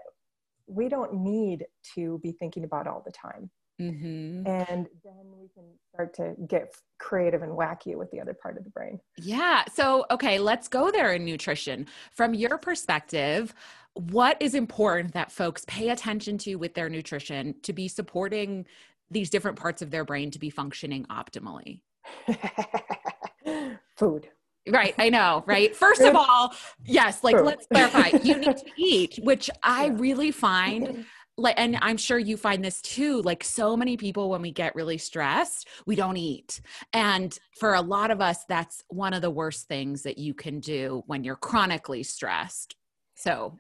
we 0.68 0.90
don't 0.90 1.14
need 1.14 1.66
to 1.96 2.20
be 2.22 2.34
thinking 2.34 2.66
about 2.66 2.88
all 2.88 3.02
the 3.06 3.12
time. 3.12 3.50
Mm-hmm. 3.80 4.46
And 4.46 4.88
then 5.04 5.26
we 5.40 5.48
can 5.54 5.64
start 5.94 6.14
to 6.16 6.36
get 6.48 6.76
creative 7.00 7.42
and 7.42 7.52
wacky 7.54 7.96
with 7.96 8.12
the 8.12 8.20
other 8.20 8.34
part 8.34 8.58
of 8.58 8.64
the 8.64 8.70
brain. 8.70 9.00
Yeah. 9.18 9.64
So, 9.74 10.06
okay, 10.12 10.38
let's 10.40 10.68
go 10.68 10.92
there 10.92 11.14
in 11.14 11.24
nutrition. 11.24 11.88
From 12.12 12.34
your 12.34 12.58
perspective, 12.58 13.54
what 13.94 14.38
is 14.42 14.54
important 14.54 15.14
that 15.14 15.32
folks 15.32 15.64
pay 15.68 15.90
attention 15.90 16.38
to 16.40 16.56
with 16.56 16.74
their 16.74 16.90
nutrition 16.90 17.56
to 17.64 17.74
be 17.74 17.88
supporting 17.88 18.66
these 19.10 19.30
different 19.30 19.58
parts 19.58 19.82
of 19.82 19.92
their 19.92 20.06
brain 20.06 20.30
to 20.32 20.40
be 20.40 20.50
functioning 20.50 21.06
optimally? 21.06 21.82
Food. 23.98 24.30
Right, 24.68 24.94
I 24.98 25.10
know, 25.10 25.44
right? 25.46 25.76
First 25.86 26.02
of 26.02 26.16
all, 26.16 26.54
yes, 26.86 27.24
like 27.24 27.38
Food. 27.38 27.46
let's 27.46 27.66
clarify. 27.68 28.18
You 28.24 28.38
need 28.38 28.58
to 28.58 28.66
eat, 28.78 29.20
which 29.24 29.50
I 29.64 29.88
really 29.88 30.32
find 30.32 31.06
like 31.39 31.55
and 31.58 31.77
i'm 31.81 31.98
sure 31.98 32.19
you 32.19 32.38
find 32.38 32.63
this 32.63 32.81
too 32.81 33.22
like 33.22 33.43
so 33.43 33.75
many 33.75 33.98
people 33.98 34.29
when 34.29 34.41
we 34.41 34.51
get 34.51 34.75
really 34.75 34.98
stressed 34.98 35.67
we 35.86 35.96
don't 35.96 36.17
eat 36.17 36.62
and 36.93 37.39
for 37.58 37.74
a 37.75 37.81
lot 37.81 38.12
of 38.12 38.22
us 38.22 38.46
that's 38.46 38.84
one 38.89 39.13
of 39.13 39.22
the 39.22 39.29
worst 39.29 39.67
things 39.67 40.03
that 40.03 40.17
you 40.17 40.34
can 40.34 40.60
do 40.60 41.03
when 41.08 41.24
you're 41.24 41.36
chronically 41.36 42.03
stressed 42.03 42.75
so 43.15 43.58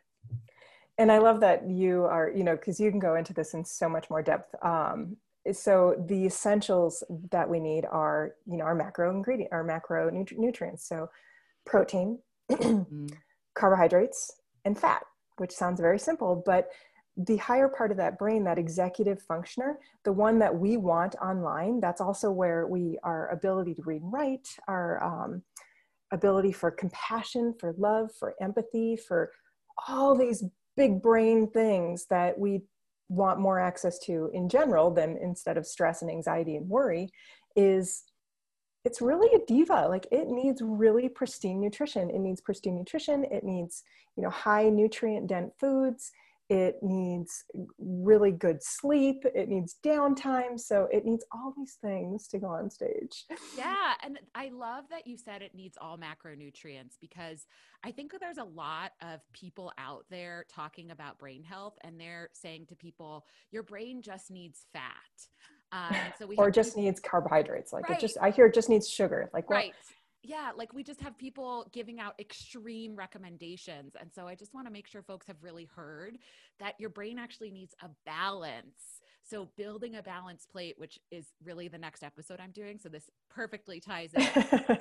and 0.99 1.13
I 1.13 1.19
love 1.19 1.39
that 1.39 1.65
you 1.65 2.03
are, 2.03 2.29
you 2.29 2.43
know, 2.43 2.57
because 2.57 2.77
you 2.77 2.91
can 2.91 2.99
go 2.99 3.15
into 3.15 3.33
this 3.33 3.53
in 3.53 3.63
so 3.63 3.87
much 3.87 4.09
more 4.09 4.21
depth. 4.21 4.53
Um, 4.61 5.15
so 5.53 5.95
the 6.07 6.25
essentials 6.25 7.03
that 7.31 7.49
we 7.49 7.61
need 7.61 7.85
are, 7.85 8.35
you 8.45 8.57
know, 8.57 8.65
our 8.65 8.75
macro 8.75 9.09
ingredient, 9.09 9.53
our 9.53 9.63
macro 9.63 10.11
nutri- 10.11 10.37
nutrients. 10.37 10.87
So 10.87 11.09
protein, 11.65 12.19
mm. 12.51 13.13
carbohydrates, 13.55 14.29
and 14.65 14.77
fat, 14.77 15.03
which 15.37 15.51
sounds 15.51 15.79
very 15.79 15.99
simple, 15.99 16.43
but 16.45 16.67
the 17.19 17.37
higher 17.37 17.67
part 17.67 17.91
of 17.91 17.97
that 17.97 18.17
brain, 18.17 18.45
that 18.45 18.57
executive 18.57 19.21
functioner, 19.29 19.73
the 20.05 20.13
one 20.13 20.39
that 20.39 20.55
we 20.55 20.77
want 20.77 21.15
online, 21.15 21.81
that's 21.81 21.99
also 21.99 22.31
where 22.31 22.65
we, 22.65 22.97
our 23.03 23.27
ability 23.29 23.73
to 23.75 23.81
read 23.83 24.01
and 24.01 24.13
write, 24.13 24.47
our 24.69 25.03
um, 25.03 25.43
ability 26.11 26.53
for 26.53 26.71
compassion, 26.71 27.53
for 27.59 27.75
love, 27.77 28.09
for 28.17 28.35
empathy, 28.41 28.95
for 28.95 29.31
all 29.87 30.15
these 30.15 30.45
big 30.77 31.01
brain 31.01 31.49
things 31.51 32.05
that 32.09 32.39
we 32.39 32.61
want 33.09 33.39
more 33.39 33.59
access 33.59 33.99
to 33.99 34.29
in 34.33 34.47
general 34.47 34.89
than 34.89 35.17
instead 35.21 35.57
of 35.57 35.65
stress 35.65 36.01
and 36.01 36.09
anxiety 36.09 36.55
and 36.55 36.69
worry 36.69 37.09
is 37.55 38.03
it's 38.85 39.01
really 39.01 39.29
a 39.35 39.45
diva. 39.45 39.87
Like 39.89 40.07
it 40.09 40.29
needs 40.29 40.61
really 40.63 41.09
pristine 41.09 41.59
nutrition. 41.59 42.09
It 42.09 42.19
needs 42.19 42.39
pristine 42.39 42.77
nutrition. 42.77 43.25
It 43.25 43.43
needs 43.43 43.83
you 44.15 44.23
know 44.23 44.29
high 44.29 44.69
nutrient 44.69 45.27
dense 45.27 45.51
foods 45.59 46.11
it 46.49 46.77
needs 46.81 47.43
really 47.77 48.31
good 48.31 48.61
sleep 48.61 49.23
it 49.35 49.47
needs 49.47 49.75
downtime 49.85 50.59
so 50.59 50.87
it 50.91 51.05
needs 51.05 51.23
all 51.31 51.53
these 51.55 51.77
things 51.81 52.27
to 52.27 52.39
go 52.39 52.47
on 52.47 52.69
stage. 52.69 53.25
Yeah 53.57 53.93
and 54.03 54.19
i 54.35 54.49
love 54.49 54.85
that 54.89 55.05
you 55.05 55.17
said 55.17 55.41
it 55.41 55.53
needs 55.53 55.77
all 55.79 55.97
macronutrients 55.97 56.95
because 56.99 57.45
i 57.83 57.91
think 57.91 58.13
there's 58.19 58.37
a 58.37 58.43
lot 58.43 58.91
of 59.01 59.19
people 59.33 59.71
out 59.77 60.05
there 60.09 60.45
talking 60.53 60.91
about 60.91 61.19
brain 61.19 61.43
health 61.43 61.77
and 61.81 61.99
they're 61.99 62.29
saying 62.33 62.65
to 62.67 62.75
people 62.75 63.25
your 63.51 63.63
brain 63.63 64.01
just 64.01 64.31
needs 64.31 64.65
fat. 64.73 64.91
Um, 65.71 65.95
so 66.17 66.25
we 66.25 66.35
or 66.37 66.49
just 66.49 66.75
needs 66.75 66.99
carbohydrates 66.99 67.71
like 67.71 67.87
right. 67.87 67.99
it 67.99 68.01
just 68.01 68.17
i 68.19 68.31
hear 68.31 68.47
it 68.47 68.55
just 68.55 68.69
needs 68.69 68.89
sugar 68.89 69.29
like 69.33 69.47
right 69.51 69.75
yeah, 70.23 70.51
like 70.55 70.73
we 70.73 70.83
just 70.83 71.01
have 71.01 71.17
people 71.17 71.67
giving 71.71 71.99
out 71.99 72.13
extreme 72.19 72.95
recommendations. 72.95 73.93
And 73.99 74.11
so 74.13 74.27
I 74.27 74.35
just 74.35 74.53
want 74.53 74.67
to 74.67 74.73
make 74.73 74.87
sure 74.87 75.01
folks 75.01 75.27
have 75.27 75.37
really 75.41 75.67
heard 75.75 76.17
that 76.59 76.75
your 76.79 76.89
brain 76.89 77.17
actually 77.17 77.51
needs 77.51 77.73
a 77.81 77.89
balance. 78.05 79.01
So 79.23 79.49
building 79.57 79.95
a 79.95 80.03
balance 80.03 80.45
plate, 80.45 80.75
which 80.77 80.99
is 81.11 81.27
really 81.43 81.67
the 81.67 81.77
next 81.77 82.03
episode 82.03 82.39
I'm 82.39 82.51
doing. 82.51 82.79
So 82.79 82.89
this 82.89 83.09
perfectly 83.29 83.79
ties 83.79 84.13
in. 84.13 84.27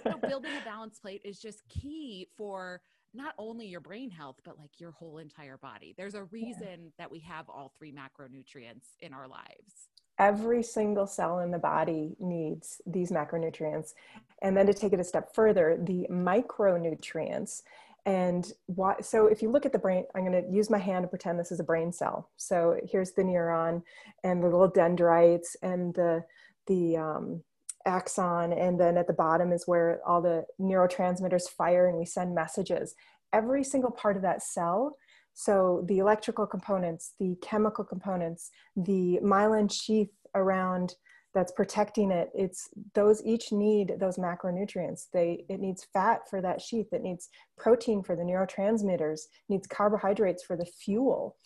so 0.02 0.18
building 0.28 0.50
a 0.60 0.64
balance 0.64 0.98
plate 0.98 1.22
is 1.24 1.38
just 1.38 1.62
key 1.68 2.26
for 2.36 2.80
not 3.14 3.34
only 3.38 3.66
your 3.66 3.80
brain 3.80 4.10
health, 4.10 4.40
but 4.44 4.58
like 4.58 4.80
your 4.80 4.90
whole 4.90 5.18
entire 5.18 5.56
body. 5.56 5.94
There's 5.96 6.14
a 6.14 6.24
reason 6.24 6.66
yeah. 6.66 6.90
that 6.98 7.10
we 7.10 7.20
have 7.20 7.48
all 7.48 7.72
three 7.78 7.92
macronutrients 7.92 8.96
in 9.00 9.12
our 9.12 9.28
lives 9.28 9.88
every 10.18 10.62
single 10.62 11.06
cell 11.06 11.40
in 11.40 11.50
the 11.50 11.58
body 11.58 12.16
needs 12.18 12.80
these 12.86 13.10
macronutrients. 13.10 13.94
And 14.42 14.56
then 14.56 14.66
to 14.66 14.74
take 14.74 14.92
it 14.92 15.00
a 15.00 15.04
step 15.04 15.34
further, 15.34 15.78
the 15.80 16.06
micronutrients. 16.10 17.62
And 18.06 18.50
why, 18.66 18.96
so 19.00 19.26
if 19.26 19.42
you 19.42 19.50
look 19.50 19.66
at 19.66 19.72
the 19.72 19.78
brain, 19.78 20.04
I'm 20.14 20.24
going 20.24 20.44
to 20.44 20.50
use 20.50 20.70
my 20.70 20.78
hand 20.78 21.04
to 21.04 21.08
pretend 21.08 21.38
this 21.38 21.52
is 21.52 21.60
a 21.60 21.64
brain 21.64 21.92
cell. 21.92 22.30
So 22.36 22.78
here's 22.90 23.12
the 23.12 23.22
neuron 23.22 23.82
and 24.24 24.42
the 24.42 24.48
little 24.48 24.68
dendrites 24.68 25.56
and 25.62 25.94
the, 25.94 26.24
the 26.66 26.96
um, 26.96 27.42
axon. 27.84 28.52
And 28.52 28.80
then 28.80 28.96
at 28.96 29.06
the 29.06 29.12
bottom 29.12 29.52
is 29.52 29.66
where 29.66 30.00
all 30.06 30.22
the 30.22 30.46
neurotransmitters 30.60 31.48
fire 31.48 31.86
and 31.88 31.98
we 31.98 32.06
send 32.06 32.34
messages. 32.34 32.94
Every 33.32 33.62
single 33.62 33.90
part 33.90 34.16
of 34.16 34.22
that 34.22 34.42
cell 34.42 34.96
so 35.38 35.84
the 35.86 35.98
electrical 35.98 36.48
components, 36.48 37.14
the 37.20 37.36
chemical 37.40 37.84
components, 37.84 38.50
the 38.74 39.20
myelin 39.22 39.72
sheath 39.72 40.10
around 40.34 40.96
that's 41.32 41.52
protecting 41.52 42.10
it, 42.10 42.28
it's 42.34 42.70
those 42.96 43.22
each 43.24 43.52
need 43.52 43.94
those 44.00 44.16
macronutrients. 44.16 45.04
They 45.12 45.44
it 45.48 45.60
needs 45.60 45.86
fat 45.92 46.28
for 46.28 46.42
that 46.42 46.60
sheath, 46.60 46.88
it 46.90 47.02
needs 47.02 47.28
protein 47.56 48.02
for 48.02 48.16
the 48.16 48.24
neurotransmitters, 48.24 49.20
needs 49.48 49.68
carbohydrates 49.68 50.42
for 50.42 50.56
the 50.56 50.66
fuel. 50.66 51.36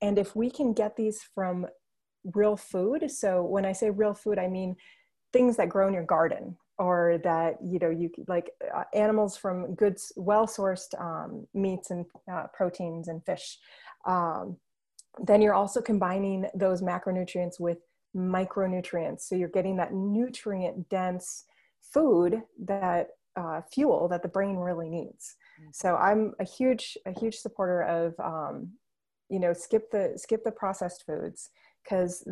And 0.00 0.16
if 0.16 0.36
we 0.36 0.48
can 0.48 0.72
get 0.72 0.94
these 0.94 1.20
from 1.34 1.66
real 2.36 2.56
food, 2.56 3.10
so 3.10 3.42
when 3.42 3.64
I 3.64 3.72
say 3.72 3.90
real 3.90 4.14
food, 4.14 4.38
I 4.38 4.46
mean 4.46 4.76
things 5.32 5.56
that 5.56 5.70
grow 5.70 5.88
in 5.88 5.94
your 5.94 6.04
garden, 6.04 6.56
or 6.80 7.18
that 7.22 7.58
you 7.62 7.78
know 7.78 7.90
you 7.90 8.10
like 8.26 8.50
uh, 8.74 8.84
animals 8.94 9.36
from 9.36 9.74
good 9.74 9.96
well 10.16 10.46
sourced 10.46 10.98
um, 10.98 11.46
meats 11.54 11.90
and 11.90 12.06
uh, 12.32 12.46
proteins 12.54 13.06
and 13.08 13.24
fish 13.24 13.58
um, 14.06 14.56
then 15.24 15.42
you're 15.42 15.54
also 15.54 15.80
combining 15.82 16.46
those 16.54 16.80
macronutrients 16.80 17.60
with 17.60 17.78
micronutrients 18.16 19.20
so 19.20 19.34
you're 19.34 19.48
getting 19.48 19.76
that 19.76 19.92
nutrient 19.92 20.88
dense 20.88 21.44
food 21.82 22.42
that 22.58 23.10
uh, 23.36 23.60
fuel 23.70 24.08
that 24.08 24.22
the 24.22 24.28
brain 24.28 24.56
really 24.56 24.88
needs 24.88 25.36
mm-hmm. 25.60 25.70
so 25.72 25.96
i'm 25.96 26.32
a 26.40 26.44
huge 26.44 26.96
a 27.04 27.12
huge 27.12 27.36
supporter 27.36 27.82
of 27.82 28.18
um, 28.18 28.70
you 29.28 29.38
know 29.38 29.52
skip 29.52 29.90
the 29.90 30.14
skip 30.16 30.42
the 30.44 30.50
processed 30.50 31.04
foods 31.04 31.50
because 31.84 32.26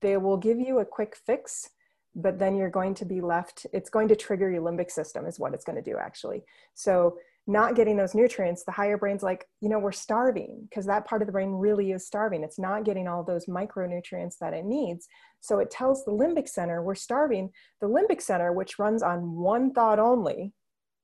they 0.00 0.16
will 0.16 0.36
give 0.36 0.58
you 0.58 0.80
a 0.80 0.84
quick 0.84 1.16
fix 1.16 1.70
but 2.14 2.38
then 2.38 2.54
you're 2.54 2.70
going 2.70 2.94
to 2.94 3.04
be 3.04 3.20
left 3.20 3.66
it's 3.72 3.90
going 3.90 4.08
to 4.08 4.16
trigger 4.16 4.50
your 4.50 4.62
limbic 4.62 4.90
system 4.90 5.26
is 5.26 5.38
what 5.38 5.54
it's 5.54 5.64
going 5.64 5.82
to 5.82 5.90
do 5.90 5.96
actually. 5.98 6.42
So 6.74 7.16
not 7.48 7.74
getting 7.74 7.96
those 7.96 8.14
nutrients 8.14 8.64
the 8.64 8.72
higher 8.72 8.96
brain's 8.96 9.22
like 9.22 9.46
you 9.60 9.68
know 9.68 9.78
we're 9.78 9.92
starving 9.92 10.66
because 10.68 10.86
that 10.86 11.06
part 11.06 11.22
of 11.22 11.26
the 11.26 11.32
brain 11.32 11.50
really 11.50 11.92
is 11.92 12.06
starving. 12.06 12.44
It's 12.44 12.58
not 12.58 12.84
getting 12.84 13.08
all 13.08 13.24
those 13.24 13.46
micronutrients 13.46 14.38
that 14.40 14.54
it 14.54 14.64
needs. 14.64 15.08
So 15.40 15.58
it 15.58 15.70
tells 15.70 16.04
the 16.04 16.12
limbic 16.12 16.48
center 16.48 16.82
we're 16.82 16.94
starving. 16.94 17.50
The 17.80 17.88
limbic 17.88 18.20
center 18.20 18.52
which 18.52 18.78
runs 18.78 19.02
on 19.02 19.32
one 19.36 19.72
thought 19.72 19.98
only 19.98 20.52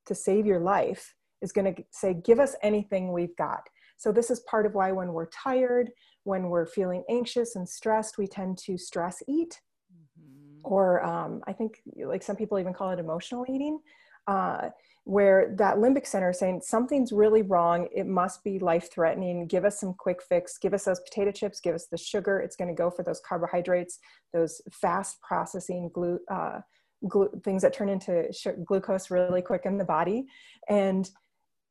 to 0.06 0.14
save 0.14 0.46
your 0.46 0.60
life 0.60 1.14
is 1.40 1.52
going 1.52 1.74
to 1.74 1.82
say 1.90 2.14
give 2.14 2.40
us 2.40 2.54
anything 2.62 3.12
we've 3.12 3.36
got. 3.36 3.62
So 3.96 4.12
this 4.12 4.30
is 4.30 4.40
part 4.40 4.64
of 4.64 4.74
why 4.74 4.92
when 4.92 5.12
we're 5.12 5.26
tired 5.30 5.90
when 6.24 6.50
we're 6.50 6.66
feeling 6.66 7.02
anxious 7.08 7.56
and 7.56 7.68
stressed 7.68 8.18
we 8.18 8.26
tend 8.26 8.58
to 8.58 8.76
stress 8.76 9.22
eat 9.26 9.60
mm-hmm. 9.92 10.47
Or 10.62 11.04
um, 11.04 11.42
I 11.46 11.52
think 11.52 11.82
like 11.96 12.22
some 12.22 12.36
people 12.36 12.58
even 12.58 12.72
call 12.72 12.90
it 12.90 12.98
emotional 12.98 13.44
eating, 13.48 13.78
uh, 14.26 14.70
where 15.04 15.54
that 15.56 15.76
limbic 15.76 16.06
center 16.06 16.30
is 16.30 16.38
saying 16.38 16.60
something's 16.62 17.12
really 17.12 17.42
wrong. 17.42 17.88
It 17.94 18.06
must 18.06 18.44
be 18.44 18.58
life 18.58 18.92
threatening. 18.92 19.46
Give 19.46 19.64
us 19.64 19.80
some 19.80 19.94
quick 19.94 20.22
fix. 20.22 20.58
Give 20.58 20.74
us 20.74 20.84
those 20.84 21.00
potato 21.00 21.32
chips. 21.32 21.60
Give 21.60 21.74
us 21.74 21.86
the 21.90 21.96
sugar. 21.96 22.40
It's 22.40 22.56
going 22.56 22.68
to 22.68 22.74
go 22.74 22.90
for 22.90 23.02
those 23.02 23.20
carbohydrates, 23.26 23.98
those 24.34 24.60
fast 24.70 25.20
processing 25.22 25.90
glu- 25.94 26.20
uh, 26.30 26.60
glu- 27.08 27.40
things 27.42 27.62
that 27.62 27.72
turn 27.72 27.88
into 27.88 28.30
sh- 28.32 28.48
glucose 28.66 29.10
really 29.10 29.40
quick 29.40 29.62
in 29.64 29.78
the 29.78 29.84
body. 29.84 30.26
And 30.68 31.08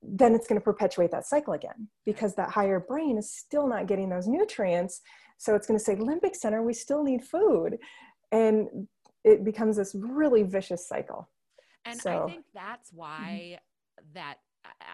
then 0.02 0.34
it's 0.34 0.48
going 0.48 0.60
to 0.60 0.64
perpetuate 0.64 1.12
that 1.12 1.26
cycle 1.26 1.54
again 1.54 1.88
because 2.06 2.34
that 2.36 2.50
higher 2.50 2.80
brain 2.80 3.18
is 3.18 3.32
still 3.32 3.68
not 3.68 3.88
getting 3.88 4.10
those 4.10 4.28
nutrients. 4.28 5.02
So 5.38 5.54
it's 5.54 5.68
going 5.68 5.78
to 5.78 5.84
say, 5.84 5.96
limbic 5.96 6.36
center, 6.36 6.64
we 6.64 6.74
still 6.74 7.04
need 7.04 7.24
food 7.24 7.78
and 8.32 8.88
it 9.24 9.44
becomes 9.44 9.78
this 9.78 9.96
really 9.96 10.44
vicious 10.44 10.88
cycle 10.88 11.28
and 11.86 12.00
so. 12.00 12.24
i 12.24 12.32
think 12.32 12.46
that's 12.54 12.90
mm-hmm. 12.90 13.00
why 13.00 13.60
that 14.14 14.38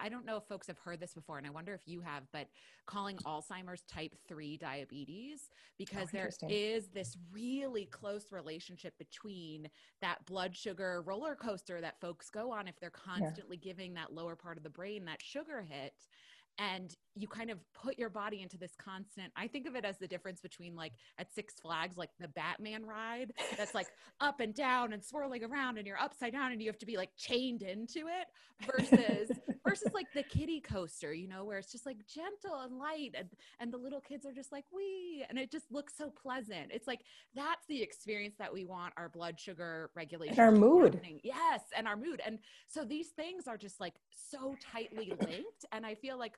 I 0.02 0.08
don't 0.08 0.26
know 0.26 0.36
if 0.36 0.44
folks 0.44 0.66
have 0.66 0.78
heard 0.78 1.00
this 1.00 1.14
before, 1.14 1.38
and 1.38 1.46
I 1.46 1.50
wonder 1.50 1.74
if 1.74 1.82
you 1.86 2.00
have, 2.00 2.24
but 2.32 2.48
calling 2.86 3.16
Alzheimer's 3.18 3.82
type 3.82 4.14
3 4.28 4.56
diabetes, 4.56 5.50
because 5.78 6.08
oh, 6.08 6.10
there 6.12 6.30
is 6.48 6.88
this 6.88 7.16
really 7.32 7.86
close 7.86 8.26
relationship 8.30 8.96
between 8.98 9.68
that 10.00 10.24
blood 10.26 10.56
sugar 10.56 11.02
roller 11.06 11.34
coaster 11.34 11.80
that 11.80 12.00
folks 12.00 12.30
go 12.30 12.52
on 12.52 12.68
if 12.68 12.78
they're 12.80 12.90
constantly 12.90 13.58
yeah. 13.62 13.72
giving 13.72 13.94
that 13.94 14.12
lower 14.12 14.36
part 14.36 14.56
of 14.56 14.62
the 14.62 14.70
brain 14.70 15.04
that 15.06 15.22
sugar 15.22 15.66
hit 15.68 15.94
and 16.58 16.96
you 17.16 17.28
kind 17.28 17.50
of 17.50 17.58
put 17.74 17.98
your 17.98 18.10
body 18.10 18.42
into 18.42 18.58
this 18.58 18.72
constant 18.78 19.32
i 19.36 19.46
think 19.46 19.66
of 19.66 19.74
it 19.74 19.84
as 19.84 19.98
the 19.98 20.06
difference 20.06 20.40
between 20.40 20.74
like 20.74 20.92
at 21.18 21.32
six 21.32 21.54
flags 21.60 21.96
like 21.96 22.10
the 22.20 22.28
batman 22.28 22.84
ride 22.84 23.32
that's 23.56 23.74
like 23.74 23.88
up 24.20 24.40
and 24.40 24.54
down 24.54 24.92
and 24.92 25.04
swirling 25.04 25.44
around 25.44 25.78
and 25.78 25.86
you're 25.86 26.00
upside 26.00 26.32
down 26.32 26.52
and 26.52 26.60
you 26.60 26.68
have 26.68 26.78
to 26.78 26.86
be 26.86 26.96
like 26.96 27.10
chained 27.16 27.62
into 27.62 28.06
it 28.06 28.26
versus 28.66 29.30
versus 29.66 29.92
like 29.94 30.06
the 30.14 30.22
kiddie 30.24 30.60
coaster 30.60 31.12
you 31.12 31.28
know 31.28 31.44
where 31.44 31.58
it's 31.58 31.72
just 31.72 31.86
like 31.86 31.96
gentle 32.06 32.60
and 32.62 32.78
light 32.78 33.14
and 33.18 33.28
and 33.60 33.72
the 33.72 33.78
little 33.78 34.00
kids 34.00 34.26
are 34.26 34.32
just 34.32 34.52
like 34.52 34.64
we 34.72 35.24
and 35.28 35.38
it 35.38 35.50
just 35.50 35.70
looks 35.72 35.96
so 35.96 36.10
pleasant. 36.10 36.70
It's 36.70 36.86
like 36.86 37.00
that's 37.34 37.66
the 37.68 37.82
experience 37.82 38.36
that 38.38 38.52
we 38.52 38.64
want 38.64 38.92
our 38.96 39.08
blood 39.08 39.38
sugar 39.38 39.90
regulation 39.94 40.38
and 40.38 40.40
our 40.40 40.52
mood. 40.52 40.94
happening. 40.94 41.20
yes 41.22 41.60
and 41.76 41.86
our 41.86 41.96
mood. 41.96 42.20
And 42.24 42.38
so 42.68 42.84
these 42.84 43.08
things 43.08 43.46
are 43.46 43.56
just 43.56 43.80
like 43.80 43.94
so 44.10 44.56
tightly 44.72 45.12
linked 45.20 45.64
and 45.72 45.84
i 45.84 45.94
feel 45.94 46.18
like 46.18 46.34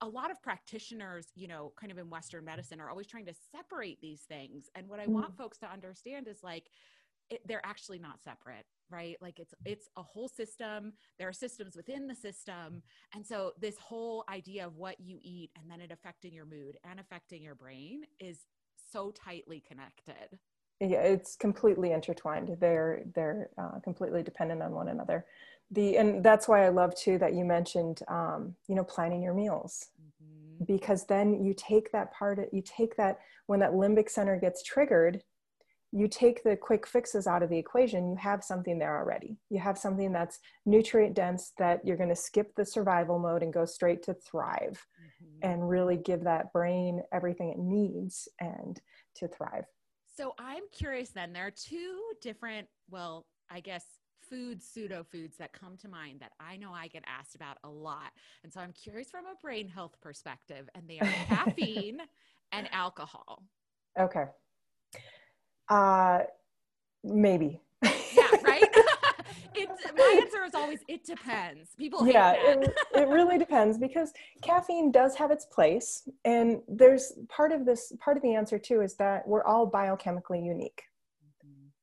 a 0.00 0.08
lot 0.08 0.30
of 0.30 0.40
practitioners, 0.42 1.26
you 1.34 1.48
know, 1.48 1.72
kind 1.78 1.90
of 1.90 1.98
in 1.98 2.08
Western 2.08 2.44
medicine 2.44 2.80
are 2.80 2.90
always 2.90 3.06
trying 3.06 3.26
to 3.26 3.34
separate 3.54 4.00
these 4.00 4.22
things. 4.22 4.70
And 4.74 4.88
what 4.88 5.00
I 5.00 5.06
mm. 5.06 5.10
want 5.10 5.36
folks 5.36 5.58
to 5.58 5.70
understand 5.70 6.28
is 6.28 6.42
like, 6.42 6.70
it, 7.30 7.42
they're 7.46 7.64
actually 7.64 7.98
not 7.98 8.22
separate 8.22 8.64
right 8.90 9.16
like 9.20 9.38
it's 9.38 9.52
it's 9.66 9.88
a 9.96 10.02
whole 10.02 10.28
system 10.28 10.92
there 11.18 11.28
are 11.28 11.32
systems 11.32 11.76
within 11.76 12.06
the 12.06 12.14
system 12.14 12.82
and 13.14 13.26
so 13.26 13.52
this 13.60 13.76
whole 13.78 14.24
idea 14.30 14.66
of 14.66 14.76
what 14.76 14.98
you 14.98 15.18
eat 15.22 15.50
and 15.60 15.70
then 15.70 15.80
it 15.80 15.92
affecting 15.92 16.32
your 16.32 16.46
mood 16.46 16.78
and 16.90 16.98
affecting 16.98 17.42
your 17.42 17.54
brain 17.54 18.02
is 18.18 18.46
so 18.90 19.10
tightly 19.10 19.62
connected 19.66 20.38
yeah 20.80 21.00
it's 21.00 21.36
completely 21.36 21.92
intertwined 21.92 22.56
they're 22.60 23.02
they're 23.14 23.50
uh, 23.58 23.78
completely 23.80 24.22
dependent 24.22 24.62
on 24.62 24.72
one 24.72 24.88
another 24.88 25.26
the 25.70 25.96
and 25.96 26.24
that's 26.24 26.48
why 26.48 26.64
i 26.64 26.68
love 26.68 26.94
too 26.94 27.18
that 27.18 27.34
you 27.34 27.44
mentioned 27.44 28.00
um, 28.08 28.54
you 28.68 28.74
know 28.74 28.84
planning 28.84 29.22
your 29.22 29.34
meals 29.34 29.88
mm-hmm. 30.00 30.64
because 30.64 31.04
then 31.06 31.42
you 31.44 31.54
take 31.56 31.92
that 31.92 32.12
part 32.12 32.38
you 32.52 32.62
take 32.62 32.96
that 32.96 33.18
when 33.46 33.60
that 33.60 33.72
limbic 33.72 34.08
center 34.08 34.38
gets 34.38 34.62
triggered 34.62 35.22
you 35.92 36.06
take 36.06 36.42
the 36.42 36.56
quick 36.56 36.86
fixes 36.86 37.26
out 37.26 37.42
of 37.42 37.48
the 37.48 37.58
equation, 37.58 38.10
you 38.10 38.16
have 38.16 38.44
something 38.44 38.78
there 38.78 38.98
already. 38.98 39.38
You 39.48 39.58
have 39.58 39.78
something 39.78 40.12
that's 40.12 40.38
nutrient 40.66 41.14
dense 41.14 41.52
that 41.58 41.80
you're 41.84 41.96
going 41.96 42.10
to 42.10 42.16
skip 42.16 42.54
the 42.54 42.64
survival 42.64 43.18
mode 43.18 43.42
and 43.42 43.52
go 43.52 43.64
straight 43.64 44.02
to 44.04 44.14
thrive 44.14 44.84
mm-hmm. 45.00 45.50
and 45.50 45.68
really 45.68 45.96
give 45.96 46.24
that 46.24 46.52
brain 46.52 47.02
everything 47.12 47.50
it 47.50 47.58
needs 47.58 48.28
and 48.38 48.78
to 49.16 49.28
thrive. 49.28 49.64
So 50.14 50.34
I'm 50.38 50.64
curious 50.72 51.10
then, 51.10 51.32
there 51.32 51.46
are 51.46 51.52
two 51.52 52.00
different, 52.20 52.68
well, 52.90 53.24
I 53.50 53.60
guess 53.60 53.84
food 54.28 54.62
pseudo 54.62 55.04
foods 55.10 55.36
that 55.38 55.52
come 55.52 55.76
to 55.78 55.88
mind 55.88 56.20
that 56.20 56.32
I 56.40 56.56
know 56.56 56.72
I 56.72 56.88
get 56.88 57.04
asked 57.06 57.34
about 57.34 57.58
a 57.64 57.68
lot. 57.68 58.12
And 58.42 58.52
so 58.52 58.60
I'm 58.60 58.72
curious 58.72 59.10
from 59.10 59.26
a 59.26 59.34
brain 59.42 59.68
health 59.68 59.96
perspective, 60.00 60.68
and 60.74 60.88
they 60.88 61.00
are 61.00 61.08
caffeine 61.26 61.98
and 62.52 62.68
alcohol. 62.72 63.42
Okay. 63.98 64.24
Uh, 65.68 66.20
maybe. 67.04 67.60
yeah, 67.82 68.28
right. 68.42 68.64
it's 69.54 69.82
my 69.96 70.20
answer 70.22 70.44
is 70.44 70.54
always 70.54 70.80
it 70.88 71.04
depends. 71.04 71.70
People 71.76 72.06
yeah, 72.06 72.34
it, 72.36 72.74
it 72.94 73.08
really 73.08 73.38
depends 73.38 73.78
because 73.78 74.12
caffeine 74.42 74.90
does 74.90 75.14
have 75.16 75.30
its 75.30 75.46
place, 75.46 76.08
and 76.24 76.60
there's 76.68 77.12
part 77.28 77.52
of 77.52 77.64
this 77.64 77.92
part 78.00 78.16
of 78.16 78.22
the 78.22 78.34
answer 78.34 78.58
too 78.58 78.80
is 78.80 78.94
that 78.96 79.26
we're 79.26 79.44
all 79.44 79.70
biochemically 79.70 80.44
unique. 80.44 80.84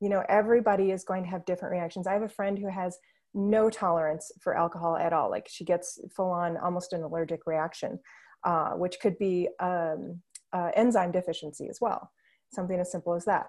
You 0.05 0.09
know, 0.09 0.23
everybody 0.29 0.91
is 0.91 1.03
going 1.03 1.23
to 1.23 1.29
have 1.29 1.45
different 1.45 1.73
reactions. 1.73 2.07
I 2.07 2.13
have 2.13 2.21
a 2.21 2.29
friend 2.29 2.57
who 2.57 2.69
has 2.69 2.97
no 3.33 3.69
tolerance 3.69 4.31
for 4.41 4.57
alcohol 4.57 4.97
at 4.97 5.13
all. 5.13 5.29
Like 5.29 5.47
she 5.49 5.65
gets 5.65 5.99
full 6.15 6.29
on 6.29 6.57
almost 6.57 6.93
an 6.93 7.03
allergic 7.03 7.41
reaction, 7.45 7.99
uh, 8.43 8.71
which 8.71 8.99
could 9.01 9.17
be 9.17 9.49
um, 9.59 10.21
uh, 10.53 10.69
enzyme 10.75 11.11
deficiency 11.11 11.67
as 11.69 11.79
well. 11.81 12.11
Something 12.53 12.79
as 12.79 12.91
simple 12.91 13.13
as 13.13 13.25
that 13.25 13.47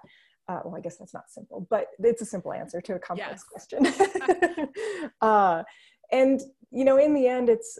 uh, 0.49 0.59
well, 0.63 0.75
I 0.75 0.79
guess 0.79 0.97
that's 0.97 1.13
not 1.13 1.29
simple, 1.29 1.67
but 1.69 1.87
it's 1.99 2.21
a 2.21 2.25
simple 2.25 2.53
answer 2.53 2.79
to 2.81 2.95
a 2.95 2.99
complex 2.99 3.43
yes. 3.43 3.67
question. 3.67 4.69
uh, 5.21 5.63
and, 6.11 6.41
you 6.71 6.85
know, 6.85 6.97
in 6.97 7.13
the 7.13 7.27
end, 7.27 7.49
it's 7.49 7.77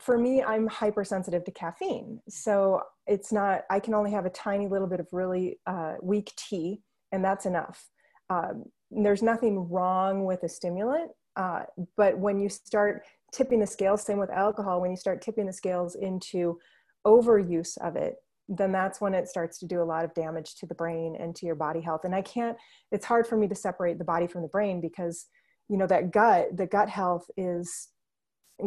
for 0.00 0.18
me, 0.18 0.42
I'm 0.42 0.66
hypersensitive 0.66 1.44
to 1.44 1.52
caffeine. 1.52 2.20
So 2.28 2.82
it's 3.06 3.32
not, 3.32 3.62
I 3.70 3.80
can 3.80 3.94
only 3.94 4.12
have 4.12 4.24
a 4.26 4.30
tiny 4.30 4.68
little 4.68 4.86
bit 4.86 5.00
of 5.00 5.06
really 5.12 5.58
uh, 5.66 5.94
weak 6.02 6.32
tea, 6.36 6.80
and 7.14 7.24
that's 7.24 7.46
enough. 7.46 7.88
Um, 8.28 8.64
there's 8.90 9.22
nothing 9.22 9.68
wrong 9.68 10.24
with 10.24 10.42
a 10.42 10.48
stimulant, 10.48 11.10
uh, 11.36 11.62
but 11.96 12.18
when 12.18 12.40
you 12.40 12.48
start 12.48 13.02
tipping 13.32 13.60
the 13.60 13.66
scales, 13.66 14.02
same 14.02 14.18
with 14.18 14.30
alcohol, 14.30 14.80
when 14.80 14.90
you 14.90 14.96
start 14.96 15.22
tipping 15.22 15.46
the 15.46 15.52
scales 15.52 15.94
into 15.94 16.58
overuse 17.06 17.78
of 17.78 17.96
it, 17.96 18.16
then 18.48 18.72
that's 18.72 19.00
when 19.00 19.14
it 19.14 19.28
starts 19.28 19.58
to 19.58 19.66
do 19.66 19.80
a 19.80 19.84
lot 19.84 20.04
of 20.04 20.12
damage 20.14 20.56
to 20.56 20.66
the 20.66 20.74
brain 20.74 21.16
and 21.18 21.34
to 21.36 21.46
your 21.46 21.54
body 21.54 21.80
health. 21.80 22.02
And 22.04 22.14
i 22.14 22.20
can't 22.20 22.56
it's 22.92 23.06
hard 23.06 23.26
for 23.26 23.36
me 23.36 23.48
to 23.48 23.54
separate 23.54 23.98
the 23.98 24.04
body 24.04 24.26
from 24.26 24.42
the 24.42 24.48
brain 24.48 24.80
because 24.80 25.26
you 25.68 25.78
know 25.78 25.86
that 25.86 26.10
gut 26.10 26.54
the 26.54 26.66
gut 26.66 26.90
health 26.90 27.26
is 27.36 27.88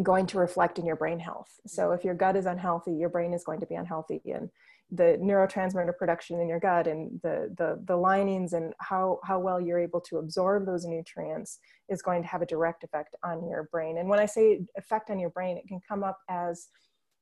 going 0.03 0.25
to 0.27 0.39
reflect 0.39 0.79
in 0.79 0.85
your 0.85 0.95
brain 0.95 1.19
health. 1.19 1.49
So 1.67 1.91
if 1.91 2.03
your 2.03 2.15
gut 2.15 2.35
is 2.35 2.47
unhealthy 2.47 2.93
your 2.93 3.09
brain 3.09 3.33
is 3.33 3.43
going 3.43 3.59
to 3.59 3.67
be 3.67 3.75
unhealthy. 3.75 4.21
And 4.25 4.49
the 4.91 5.17
neurotransmitter 5.21 5.95
production 5.97 6.39
in 6.39 6.47
your 6.47 6.59
gut 6.59 6.87
and 6.87 7.19
the 7.21 7.53
the, 7.57 7.81
the 7.85 7.95
linings 7.95 8.53
and 8.53 8.73
how 8.79 9.19
how 9.23 9.37
well 9.37 9.59
you're 9.59 9.79
able 9.79 9.99
to 9.99 10.17
absorb 10.17 10.65
those 10.65 10.85
nutrients 10.85 11.59
is 11.89 12.01
going 12.01 12.21
to 12.21 12.27
have 12.27 12.41
a 12.41 12.45
direct 12.45 12.83
effect 12.83 13.15
on 13.23 13.45
your 13.49 13.67
brain 13.71 13.97
and 13.97 14.07
when 14.07 14.19
i 14.19 14.25
say 14.25 14.61
effect 14.77 15.09
on 15.09 15.19
your 15.19 15.29
brain 15.31 15.57
it 15.57 15.67
can 15.67 15.81
come 15.87 16.03
up 16.03 16.19
as 16.29 16.67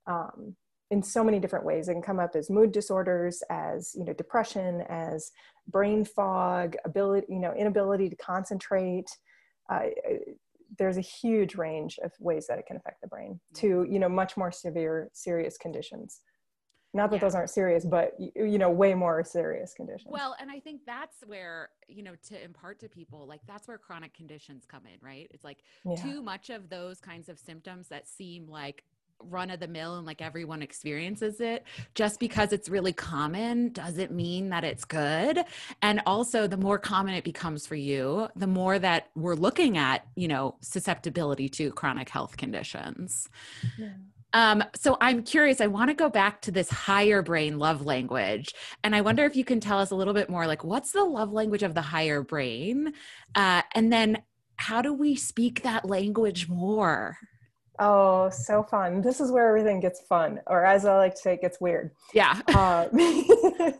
um, 0.05 0.55
in 0.91 1.01
so 1.01 1.23
many 1.23 1.39
different 1.39 1.65
ways. 1.65 1.87
It 1.87 1.93
can 1.93 2.01
come 2.01 2.19
up 2.19 2.35
as 2.35 2.49
mood 2.49 2.71
disorders, 2.71 3.41
as 3.49 3.93
you 3.95 4.05
know, 4.05 4.13
depression, 4.13 4.81
as 4.87 5.31
brain 5.67 6.05
fog, 6.05 6.75
ability, 6.85 7.27
you 7.29 7.39
know, 7.39 7.53
inability 7.53 8.09
to 8.09 8.15
concentrate. 8.15 9.09
Uh, 9.69 9.87
there's 10.77 10.97
a 10.97 11.01
huge 11.01 11.55
range 11.55 11.99
of 12.03 12.11
ways 12.19 12.47
that 12.47 12.59
it 12.59 12.65
can 12.67 12.77
affect 12.77 13.01
the 13.01 13.07
brain 13.07 13.39
to 13.55 13.85
you 13.89 13.99
know 13.99 14.09
much 14.09 14.37
more 14.37 14.51
severe, 14.51 15.09
serious 15.13 15.57
conditions. 15.57 16.21
Not 16.95 17.09
that 17.09 17.17
yeah. 17.17 17.21
those 17.23 17.35
aren't 17.35 17.49
serious, 17.49 17.83
but 17.83 18.15
you 18.17 18.57
know, 18.57 18.69
way 18.69 18.93
more 18.93 19.21
serious 19.23 19.73
conditions. 19.73 20.07
Well, 20.09 20.33
and 20.39 20.49
I 20.49 20.61
think 20.61 20.81
that's 20.85 21.17
where 21.27 21.69
you 21.89 22.03
know 22.03 22.13
to 22.29 22.41
impart 22.41 22.79
to 22.79 22.89
people 22.89 23.27
like 23.27 23.41
that's 23.45 23.67
where 23.67 23.77
chronic 23.77 24.13
conditions 24.13 24.63
come 24.65 24.83
in, 24.85 25.05
right? 25.05 25.27
It's 25.31 25.43
like 25.43 25.63
yeah. 25.83 25.95
too 25.95 26.21
much 26.21 26.49
of 26.49 26.69
those 26.69 27.01
kinds 27.01 27.27
of 27.27 27.37
symptoms 27.37 27.89
that 27.89 28.07
seem 28.07 28.47
like 28.47 28.85
run 29.19 29.49
of 29.49 29.59
the 29.59 29.67
mill 29.67 29.97
and 29.97 30.05
like 30.05 30.21
everyone 30.21 30.61
experiences 30.61 31.39
it 31.39 31.63
just 31.95 32.19
because 32.19 32.51
it's 32.51 32.67
really 32.67 32.91
common 32.91 33.71
doesn't 33.71 34.11
mean 34.11 34.49
that 34.49 34.65
it's 34.65 34.83
good 34.83 35.39
and 35.81 36.01
also 36.05 36.47
the 36.47 36.57
more 36.57 36.77
common 36.77 37.13
it 37.13 37.23
becomes 37.23 37.65
for 37.65 37.75
you 37.75 38.27
the 38.35 38.45
more 38.45 38.77
that 38.77 39.07
we're 39.15 39.33
looking 39.33 39.77
at 39.77 40.05
you 40.17 40.27
know 40.27 40.55
susceptibility 40.59 41.47
to 41.47 41.71
chronic 41.71 42.09
health 42.09 42.35
conditions 42.35 43.29
yeah. 43.77 43.87
Um, 44.35 44.61
so 44.75 44.97
I'm 44.99 45.23
curious, 45.23 45.61
I 45.61 45.67
want 45.67 45.89
to 45.89 45.95
go 45.95 46.09
back 46.09 46.41
to 46.41 46.51
this 46.51 46.69
higher 46.69 47.21
brain 47.21 47.57
love 47.57 47.85
language. 47.85 48.53
And 48.83 48.93
I 48.93 48.99
wonder 48.99 49.23
if 49.23 49.35
you 49.35 49.45
can 49.45 49.61
tell 49.61 49.79
us 49.79 49.91
a 49.91 49.95
little 49.95 50.13
bit 50.13 50.29
more 50.29 50.45
like, 50.45 50.63
what's 50.63 50.91
the 50.91 51.05
love 51.05 51.31
language 51.31 51.63
of 51.63 51.73
the 51.73 51.81
higher 51.81 52.21
brain? 52.21 52.93
Uh, 53.33 53.61
and 53.73 53.93
then 53.93 54.21
how 54.57 54.81
do 54.81 54.93
we 54.93 55.15
speak 55.15 55.63
that 55.63 55.85
language 55.85 56.49
more? 56.49 57.17
Oh, 57.79 58.29
so 58.29 58.61
fun. 58.61 59.01
This 59.01 59.21
is 59.21 59.31
where 59.31 59.47
everything 59.47 59.79
gets 59.79 60.01
fun, 60.01 60.39
or 60.47 60.65
as 60.65 60.85
I 60.85 60.97
like 60.97 61.15
to 61.15 61.21
say, 61.21 61.33
it 61.33 61.41
gets 61.41 61.59
weird. 61.59 61.91
Yeah. 62.13 62.39
Uh, 62.47 62.87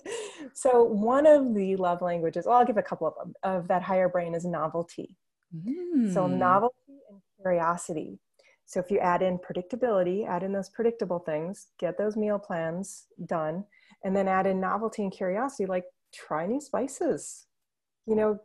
so, 0.54 0.84
one 0.84 1.26
of 1.26 1.54
the 1.54 1.78
love 1.78 2.02
languages, 2.02 2.46
well, 2.46 2.58
I'll 2.58 2.66
give 2.66 2.76
a 2.76 2.84
couple 2.84 3.08
of 3.08 3.16
them, 3.16 3.34
of 3.44 3.70
that 3.70 3.84
higher 3.84 4.10
brain 4.10 4.36
is 4.36 4.44
novelty. 4.44 5.16
Mm. 5.56 6.14
So, 6.14 6.28
novelty 6.28 6.76
and 7.10 7.22
curiosity. 7.42 8.20
So, 8.66 8.80
if 8.80 8.90
you 8.90 9.00
add 9.00 9.22
in 9.22 9.38
predictability, 9.38 10.28
add 10.28 10.44
in 10.44 10.52
those 10.52 10.70
predictable 10.70 11.20
things, 11.20 11.68
get 11.80 11.98
those 11.98 12.16
meal 12.16 12.40
plans 12.40 13.06
done, 13.26 13.64
and 14.04 14.16
then 14.16 14.28
add 14.28 14.48
in 14.48 14.60
novelty 14.60 15.04
and 15.04 15.12
curiosity, 15.12 15.66
like 15.66 15.86
try 16.14 16.46
new 16.46 16.62
spices, 16.62 17.46
you 18.06 18.16
know, 18.16 18.40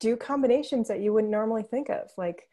do 0.00 0.16
combinations 0.16 0.88
that 0.88 1.00
you 1.00 1.12
wouldn't 1.12 1.30
normally 1.30 1.62
think 1.62 1.88
of. 1.88 2.10
Like, 2.16 2.48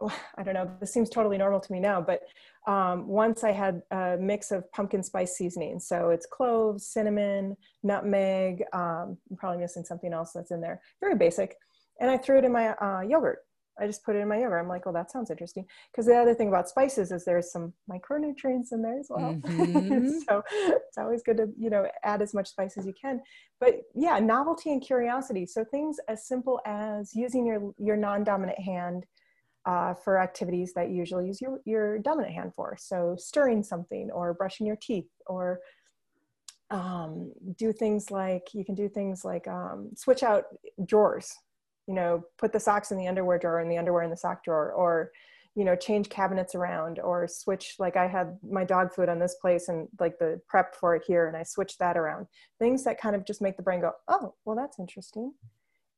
I 0.36 0.42
don't 0.42 0.54
know, 0.54 0.70
this 0.80 0.92
seems 0.92 1.10
totally 1.10 1.38
normal 1.38 1.60
to 1.60 1.72
me 1.72 1.80
now, 1.80 2.00
but 2.00 2.22
um, 2.66 3.08
once 3.08 3.44
I 3.44 3.52
had 3.52 3.82
a 3.90 4.16
mix 4.20 4.50
of 4.50 4.70
pumpkin 4.72 5.02
spice 5.02 5.36
seasoning. 5.36 5.80
So 5.80 6.10
it's 6.10 6.26
cloves, 6.26 6.86
cinnamon, 6.86 7.56
nutmeg. 7.82 8.62
Um, 8.72 9.16
I'm 9.30 9.36
probably 9.36 9.58
missing 9.58 9.84
something 9.84 10.12
else 10.12 10.32
that's 10.34 10.50
in 10.50 10.60
there. 10.60 10.82
Very 11.00 11.16
basic. 11.16 11.56
And 12.00 12.10
I 12.10 12.18
threw 12.18 12.38
it 12.38 12.44
in 12.44 12.52
my 12.52 12.74
uh, 12.74 13.00
yogurt. 13.00 13.38
I 13.80 13.86
just 13.86 14.04
put 14.04 14.16
it 14.16 14.20
in 14.20 14.28
my 14.28 14.38
yogurt. 14.38 14.60
I'm 14.60 14.68
like, 14.68 14.86
well, 14.86 14.92
that 14.94 15.10
sounds 15.10 15.30
interesting. 15.30 15.64
Because 15.90 16.06
the 16.06 16.16
other 16.16 16.34
thing 16.34 16.48
about 16.48 16.68
spices 16.68 17.12
is 17.12 17.24
there's 17.24 17.52
some 17.52 17.72
micronutrients 17.90 18.72
in 18.72 18.82
there 18.82 18.98
as 18.98 19.08
well. 19.10 19.36
Mm-hmm. 19.58 20.10
so 20.28 20.42
it's 20.52 20.98
always 20.98 21.22
good 21.22 21.36
to, 21.36 21.48
you 21.58 21.70
know, 21.70 21.86
add 22.04 22.22
as 22.22 22.32
much 22.32 22.48
spice 22.48 22.76
as 22.76 22.86
you 22.86 22.92
can. 23.00 23.20
But 23.60 23.82
yeah, 23.94 24.18
novelty 24.18 24.72
and 24.72 24.80
curiosity. 24.80 25.46
So 25.46 25.64
things 25.64 25.98
as 26.08 26.26
simple 26.26 26.60
as 26.64 27.14
using 27.14 27.46
your, 27.46 27.72
your 27.78 27.96
non-dominant 27.96 28.58
hand 28.58 29.04
uh, 29.66 29.94
for 29.94 30.18
activities 30.18 30.72
that 30.74 30.90
you 30.90 30.96
usually 30.96 31.26
use 31.26 31.40
your, 31.40 31.60
your 31.64 31.98
dominant 31.98 32.34
hand 32.34 32.54
for. 32.54 32.76
So 32.78 33.16
stirring 33.18 33.62
something 33.62 34.10
or 34.10 34.34
brushing 34.34 34.66
your 34.66 34.76
teeth 34.76 35.08
or 35.26 35.60
um, 36.70 37.32
do 37.56 37.72
things 37.72 38.10
like, 38.10 38.54
you 38.54 38.64
can 38.64 38.74
do 38.74 38.88
things 38.88 39.24
like 39.24 39.46
um, 39.48 39.90
switch 39.94 40.22
out 40.22 40.44
drawers, 40.86 41.34
you 41.88 41.94
know, 41.94 42.22
put 42.36 42.52
the 42.52 42.60
socks 42.60 42.92
in 42.92 42.98
the 42.98 43.08
underwear 43.08 43.38
drawer 43.38 43.60
and 43.60 43.70
the 43.70 43.78
underwear 43.78 44.02
in 44.02 44.10
the 44.10 44.16
sock 44.16 44.44
drawer 44.44 44.70
or, 44.72 45.10
you 45.54 45.64
know, 45.64 45.74
change 45.74 46.10
cabinets 46.10 46.54
around 46.54 47.00
or 47.00 47.26
switch, 47.26 47.76
like 47.78 47.96
I 47.96 48.06
had 48.06 48.38
my 48.48 48.62
dog 48.62 48.92
food 48.92 49.08
on 49.08 49.18
this 49.18 49.36
place 49.40 49.68
and 49.68 49.88
like 49.98 50.18
the 50.18 50.38
prep 50.46 50.74
for 50.74 50.94
it 50.94 51.02
here 51.06 51.26
and 51.26 51.36
I 51.36 51.42
switched 51.42 51.78
that 51.78 51.96
around. 51.96 52.26
Things 52.58 52.84
that 52.84 53.00
kind 53.00 53.16
of 53.16 53.24
just 53.24 53.40
make 53.40 53.56
the 53.56 53.62
brain 53.62 53.80
go, 53.80 53.92
oh, 54.06 54.34
well, 54.44 54.54
that's 54.54 54.78
interesting. 54.78 55.32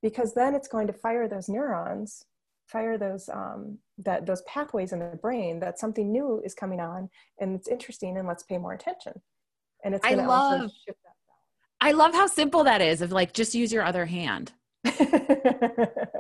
Because 0.01 0.33
then 0.33 0.55
it's 0.55 0.69
going 0.69 0.87
to 0.87 0.93
fire 0.93 1.29
those 1.29 1.49
neurons 1.49 2.25
fire 2.71 2.97
those 2.97 3.29
um, 3.29 3.79
that 3.99 4.27
those 4.27 4.43
pathways 4.43 4.93
in 4.93 5.01
the 5.01 5.19
brain 5.21 5.59
that 5.59 5.79
something 5.79 6.13
new 6.13 6.41
is 6.45 6.55
coming 6.55 6.79
on 6.79 7.11
and 7.41 7.57
it's 7.57 7.67
interesting 7.67 8.17
and 8.17 8.29
let's 8.29 8.45
pay 8.45 8.59
more 8.59 8.75
attention 8.75 9.13
and 9.85 9.95
it's 9.95 10.07
i 10.07 10.15
love 10.15 10.71
i 11.81 11.91
love 11.91 12.15
how 12.15 12.29
simple 12.29 12.63
that 12.63 12.81
is 12.81 13.03
of 13.03 13.11
like 13.11 13.33
just 13.33 13.55
use 13.55 13.73
your 13.73 13.83
other 13.83 14.07
hand 14.07 14.53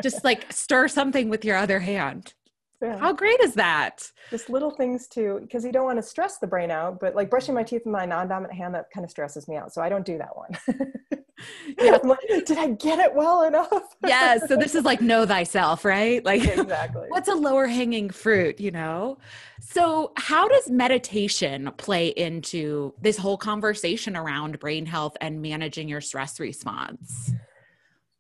just 0.02 0.24
like 0.24 0.50
stir 0.52 0.88
something 0.88 1.28
with 1.28 1.44
your 1.44 1.56
other 1.56 1.80
hand. 1.80 2.34
Yeah. 2.82 2.98
How 2.98 3.12
great 3.12 3.40
is 3.40 3.54
that? 3.54 4.10
Just 4.30 4.48
little 4.48 4.70
things 4.70 5.06
too, 5.06 5.38
because 5.42 5.64
you 5.64 5.72
don't 5.72 5.84
want 5.84 5.98
to 5.98 6.02
stress 6.02 6.38
the 6.38 6.46
brain 6.46 6.70
out, 6.70 6.98
but 6.98 7.14
like 7.14 7.28
brushing 7.28 7.54
my 7.54 7.62
teeth 7.62 7.82
with 7.84 7.92
my 7.92 8.06
non 8.06 8.28
dominant 8.28 8.54
hand, 8.54 8.74
that 8.74 8.86
kind 8.92 9.04
of 9.04 9.10
stresses 9.10 9.46
me 9.48 9.56
out. 9.56 9.74
So 9.74 9.82
I 9.82 9.90
don't 9.90 10.04
do 10.04 10.16
that 10.16 10.34
one. 10.34 10.56
yeah. 11.78 11.98
Like, 12.02 12.46
did 12.46 12.56
I 12.56 12.68
get 12.68 12.98
it 12.98 13.14
well 13.14 13.42
enough? 13.42 13.96
yeah. 14.06 14.38
So 14.38 14.56
this 14.56 14.74
is 14.74 14.84
like 14.84 15.02
know 15.02 15.26
thyself, 15.26 15.84
right? 15.84 16.24
Like 16.24 16.42
exactly. 16.42 17.06
What's 17.08 17.28
a 17.28 17.34
lower 17.34 17.66
hanging 17.66 18.08
fruit, 18.08 18.58
you 18.58 18.70
know? 18.70 19.18
So 19.60 20.12
how 20.16 20.48
does 20.48 20.70
meditation 20.70 21.70
play 21.76 22.08
into 22.08 22.94
this 23.02 23.18
whole 23.18 23.36
conversation 23.36 24.16
around 24.16 24.58
brain 24.58 24.86
health 24.86 25.18
and 25.20 25.42
managing 25.42 25.86
your 25.86 26.00
stress 26.00 26.40
response? 26.40 27.32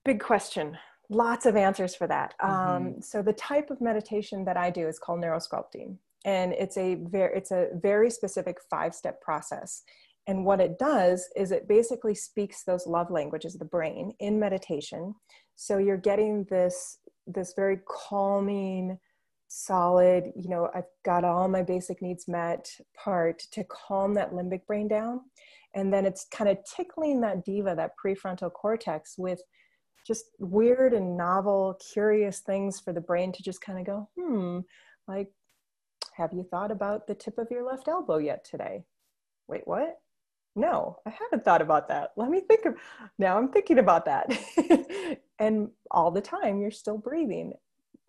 Big 0.04 0.20
question 0.20 0.78
lots 1.10 1.44
of 1.44 1.56
answers 1.56 1.94
for 1.94 2.06
that. 2.06 2.34
Um, 2.40 2.50
mm-hmm. 2.50 2.86
Um, 2.86 3.02
so 3.02 3.20
the 3.20 3.32
type 3.34 3.70
of 3.70 3.80
meditation 3.80 4.44
that 4.46 4.56
I 4.56 4.70
do 4.70 4.88
is 4.88 4.98
called 4.98 5.20
neurosculpting, 5.20 5.98
and 6.24 6.52
it's 6.54 6.78
a 6.78 6.94
very 6.94 7.36
it's 7.36 7.50
a 7.50 7.68
very 7.74 8.10
specific 8.10 8.58
five 8.70 8.94
step 8.94 9.20
process. 9.20 9.82
And 10.26 10.44
what 10.44 10.60
it 10.60 10.78
does 10.78 11.28
is 11.34 11.50
it 11.50 11.66
basically 11.66 12.14
speaks 12.14 12.62
those 12.62 12.86
love 12.86 13.10
languages 13.10 13.54
of 13.54 13.58
the 13.58 13.64
brain 13.64 14.12
in 14.20 14.38
meditation. 14.38 15.14
So 15.56 15.78
you're 15.78 15.96
getting 15.96 16.44
this 16.44 16.98
this 17.26 17.52
very 17.54 17.80
calming, 17.88 18.98
solid, 19.48 20.32
you 20.36 20.48
know, 20.48 20.70
I've 20.74 20.84
got 21.04 21.24
all 21.24 21.48
my 21.48 21.62
basic 21.62 22.00
needs 22.00 22.28
met 22.28 22.70
part 22.96 23.42
to 23.52 23.64
calm 23.64 24.14
that 24.14 24.32
limbic 24.32 24.66
brain 24.66 24.88
down. 24.88 25.20
And 25.74 25.92
then 25.92 26.04
it's 26.04 26.26
kind 26.32 26.50
of 26.50 26.58
tickling 26.64 27.20
that 27.20 27.44
diva, 27.44 27.74
that 27.76 27.92
prefrontal 28.04 28.52
cortex 28.52 29.14
with 29.16 29.40
just 30.06 30.26
weird 30.38 30.92
and 30.92 31.16
novel, 31.16 31.78
curious 31.92 32.40
things 32.40 32.80
for 32.80 32.92
the 32.92 33.00
brain 33.00 33.32
to 33.32 33.42
just 33.42 33.60
kind 33.60 33.78
of 33.78 33.86
go, 33.86 34.08
hmm, 34.16 34.60
like, 35.06 35.30
have 36.14 36.32
you 36.32 36.42
thought 36.42 36.70
about 36.70 37.06
the 37.06 37.14
tip 37.14 37.38
of 37.38 37.50
your 37.50 37.64
left 37.64 37.88
elbow 37.88 38.18
yet 38.18 38.44
today? 38.44 38.84
Wait, 39.48 39.62
what? 39.64 40.00
No, 40.56 40.98
I 41.06 41.10
haven't 41.10 41.44
thought 41.44 41.62
about 41.62 41.88
that. 41.88 42.12
Let 42.16 42.28
me 42.30 42.40
think 42.40 42.66
of 42.66 42.74
now 43.18 43.38
I'm 43.38 43.48
thinking 43.50 43.78
about 43.78 44.04
that. 44.06 44.30
and 45.38 45.70
all 45.90 46.10
the 46.10 46.20
time 46.20 46.60
you're 46.60 46.70
still 46.70 46.98
breathing 46.98 47.54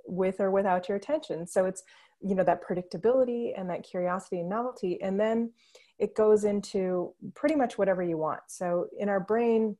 with 0.05 0.39
or 0.39 0.51
without 0.51 0.89
your 0.89 0.97
attention. 0.97 1.45
So 1.45 1.65
it's, 1.65 1.83
you 2.19 2.35
know, 2.35 2.43
that 2.43 2.63
predictability 2.63 3.53
and 3.57 3.69
that 3.69 3.83
curiosity 3.83 4.39
and 4.39 4.49
novelty. 4.49 5.01
And 5.01 5.19
then 5.19 5.51
it 5.99 6.15
goes 6.15 6.43
into 6.43 7.13
pretty 7.35 7.55
much 7.55 7.77
whatever 7.77 8.01
you 8.01 8.17
want. 8.17 8.41
So 8.47 8.87
in 8.97 9.07
our 9.07 9.19
brain, 9.19 9.77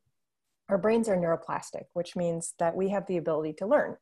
our 0.71 0.77
brains 0.77 1.10
are 1.10 1.17
neuroplastic, 1.17 1.84
which 1.93 2.15
means 2.15 2.53
that 2.57 2.75
we 2.75 2.89
have 2.89 3.05
the 3.05 3.17
ability 3.17 3.53
to 3.53 3.67
learn 3.67 3.97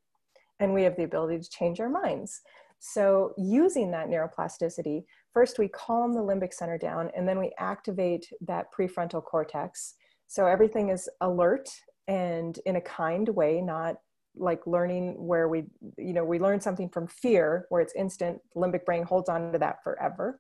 and 0.59 0.73
we 0.73 0.83
have 0.83 0.95
the 0.95 1.03
ability 1.03 1.39
to 1.39 1.49
change 1.49 1.79
our 1.79 1.89
minds. 1.89 2.41
So, 2.79 3.33
using 3.37 3.91
that 3.91 4.07
neuroplasticity, 4.07 5.03
first 5.33 5.59
we 5.59 5.67
calm 5.67 6.13
the 6.13 6.21
limbic 6.21 6.53
center 6.53 6.77
down 6.77 7.09
and 7.15 7.27
then 7.27 7.39
we 7.39 7.51
activate 7.57 8.31
that 8.41 8.67
prefrontal 8.71 9.23
cortex. 9.23 9.95
So, 10.27 10.45
everything 10.45 10.89
is 10.89 11.09
alert 11.19 11.69
and 12.07 12.57
in 12.65 12.77
a 12.77 12.81
kind 12.81 13.27
way, 13.29 13.61
not 13.61 13.95
like 14.35 14.65
learning 14.67 15.15
where 15.17 15.49
we, 15.49 15.63
you 15.97 16.13
know, 16.13 16.23
we 16.23 16.39
learn 16.39 16.61
something 16.61 16.87
from 16.87 17.07
fear 17.07 17.65
where 17.69 17.81
it's 17.81 17.95
instant, 17.95 18.39
limbic 18.55 18.85
brain 18.85 19.03
holds 19.03 19.27
on 19.27 19.51
to 19.51 19.59
that 19.59 19.83
forever 19.83 20.39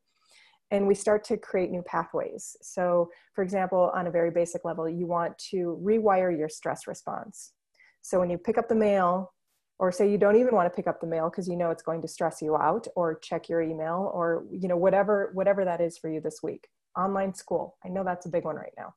and 0.71 0.87
we 0.87 0.95
start 0.95 1.23
to 1.25 1.37
create 1.37 1.71
new 1.71 1.81
pathways. 1.81 2.55
So, 2.61 3.09
for 3.33 3.43
example, 3.43 3.91
on 3.95 4.07
a 4.07 4.11
very 4.11 4.31
basic 4.31 4.63
level, 4.65 4.87
you 4.87 5.05
want 5.07 5.37
to 5.49 5.79
rewire 5.83 6.35
your 6.37 6.49
stress 6.49 6.87
response. 6.87 7.53
So, 8.01 8.19
when 8.19 8.29
you 8.29 8.37
pick 8.37 8.57
up 8.57 8.69
the 8.69 8.75
mail, 8.75 9.33
or 9.79 9.91
say 9.91 10.11
you 10.11 10.17
don't 10.17 10.35
even 10.35 10.53
want 10.53 10.69
to 10.71 10.75
pick 10.75 10.87
up 10.87 10.99
the 10.99 11.07
mail 11.07 11.29
because 11.29 11.47
you 11.47 11.55
know 11.55 11.71
it's 11.71 11.83
going 11.83 12.01
to 12.01 12.07
stress 12.07 12.41
you 12.41 12.55
out, 12.57 12.87
or 12.95 13.17
check 13.19 13.49
your 13.49 13.61
email, 13.61 14.11
or 14.13 14.45
you 14.51 14.67
know 14.67 14.77
whatever 14.77 15.31
whatever 15.33 15.65
that 15.65 15.81
is 15.81 15.97
for 15.97 16.09
you 16.09 16.21
this 16.21 16.39
week. 16.43 16.67
Online 16.97 17.33
school, 17.33 17.77
I 17.85 17.89
know 17.89 18.03
that's 18.03 18.25
a 18.25 18.29
big 18.29 18.43
one 18.43 18.55
right 18.55 18.73
now. 18.77 18.93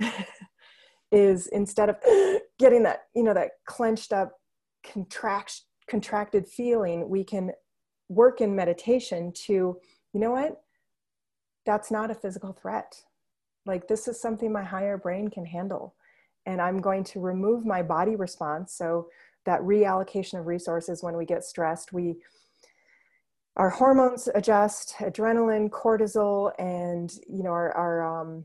Mm-hmm. 0.00 0.22
is 1.12 1.46
instead 1.48 1.88
of 1.88 1.96
getting 2.58 2.82
that 2.82 3.04
you 3.14 3.22
know 3.22 3.34
that 3.34 3.50
clenched 3.66 4.12
up 4.12 4.32
contract 4.84 5.62
contracted 5.88 6.46
feeling, 6.48 7.08
we 7.08 7.24
can 7.24 7.52
work 8.08 8.40
in 8.40 8.54
meditation 8.54 9.32
to 9.46 9.52
you 10.12 10.20
know 10.20 10.30
what 10.32 10.60
that's 11.66 11.90
not 11.90 12.10
a 12.10 12.14
physical 12.14 12.52
threat. 12.52 13.02
Like, 13.66 13.88
this 13.88 14.08
is 14.08 14.20
something 14.20 14.52
my 14.52 14.62
higher 14.62 14.96
brain 14.96 15.28
can 15.28 15.44
handle. 15.44 15.94
And 16.46 16.62
I'm 16.62 16.80
going 16.80 17.02
to 17.04 17.20
remove 17.20 17.66
my 17.66 17.82
body 17.82 18.14
response. 18.14 18.72
So, 18.72 19.08
that 19.44 19.60
reallocation 19.60 20.38
of 20.38 20.46
resources 20.46 21.02
when 21.02 21.16
we 21.16 21.24
get 21.24 21.44
stressed, 21.44 21.92
we 21.92 22.16
our 23.56 23.70
hormones 23.70 24.28
adjust, 24.34 24.96
adrenaline, 24.98 25.70
cortisol, 25.70 26.52
and 26.58 27.10
you 27.26 27.42
know 27.42 27.50
our, 27.50 27.72
our 27.72 28.20
um, 28.20 28.44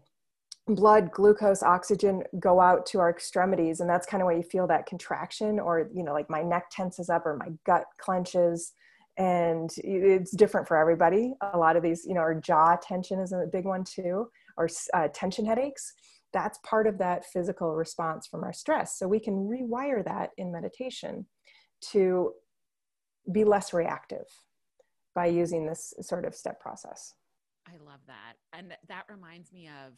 blood, 0.68 1.12
glucose, 1.12 1.64
oxygen 1.64 2.24
go 2.40 2.62
out 2.62 2.86
to 2.88 3.00
our 3.00 3.10
extremities, 3.10 3.82
and 3.82 3.90
that's 3.90 4.08
kind 4.08 4.24
of 4.24 4.28
why 4.28 4.36
you 4.36 4.44
feel 4.44 4.68
that 4.68 4.86
contraction, 4.86 5.60
or 5.60 5.90
you 5.94 6.04
know, 6.04 6.14
like 6.14 6.30
my 6.30 6.42
neck 6.42 6.70
tenses 6.72 7.10
up 7.10 7.26
or 7.26 7.36
my 7.36 7.50
gut 7.66 7.86
clenches 7.98 8.74
and 9.17 9.69
it's 9.78 10.32
different 10.32 10.67
for 10.67 10.78
everybody. 10.78 11.34
A 11.54 11.58
lot 11.58 11.76
of 11.76 11.84
these 11.84 12.06
you 12.06 12.13
know 12.13 12.21
our 12.21 12.36
jaw 12.36 12.76
tension 12.82 13.19
is 13.19 13.32
a 13.32 13.45
big 13.52 13.65
one 13.65 13.84
too 13.84 14.30
or 14.58 14.69
uh, 14.93 15.08
tension 15.13 15.45
headaches. 15.45 15.93
That's 16.34 16.60
part 16.63 16.88
of 16.88 16.97
that 17.00 17.26
physical 17.26 17.76
response 17.76 18.28
from 18.28 18.43
our 18.43 18.54
stress. 18.54 18.97
So 18.97 19.08
we 19.08 19.19
can 19.19 19.34
rewire 19.34 20.04
that 20.06 20.30
in 20.38 20.52
meditation 20.52 21.26
to 21.91 22.34
be 23.32 23.43
less 23.43 23.74
reactive 23.74 24.26
by 25.13 25.26
using 25.26 25.65
this 25.65 25.93
sort 26.02 26.26
of 26.26 26.34
step 26.34 26.60
process. 26.60 27.13
I 27.67 27.74
love 27.86 28.00
that. 28.08 28.34
And 28.54 28.74
that 28.88 29.04
reminds 29.10 29.52
me 29.52 29.67
of 29.67 29.93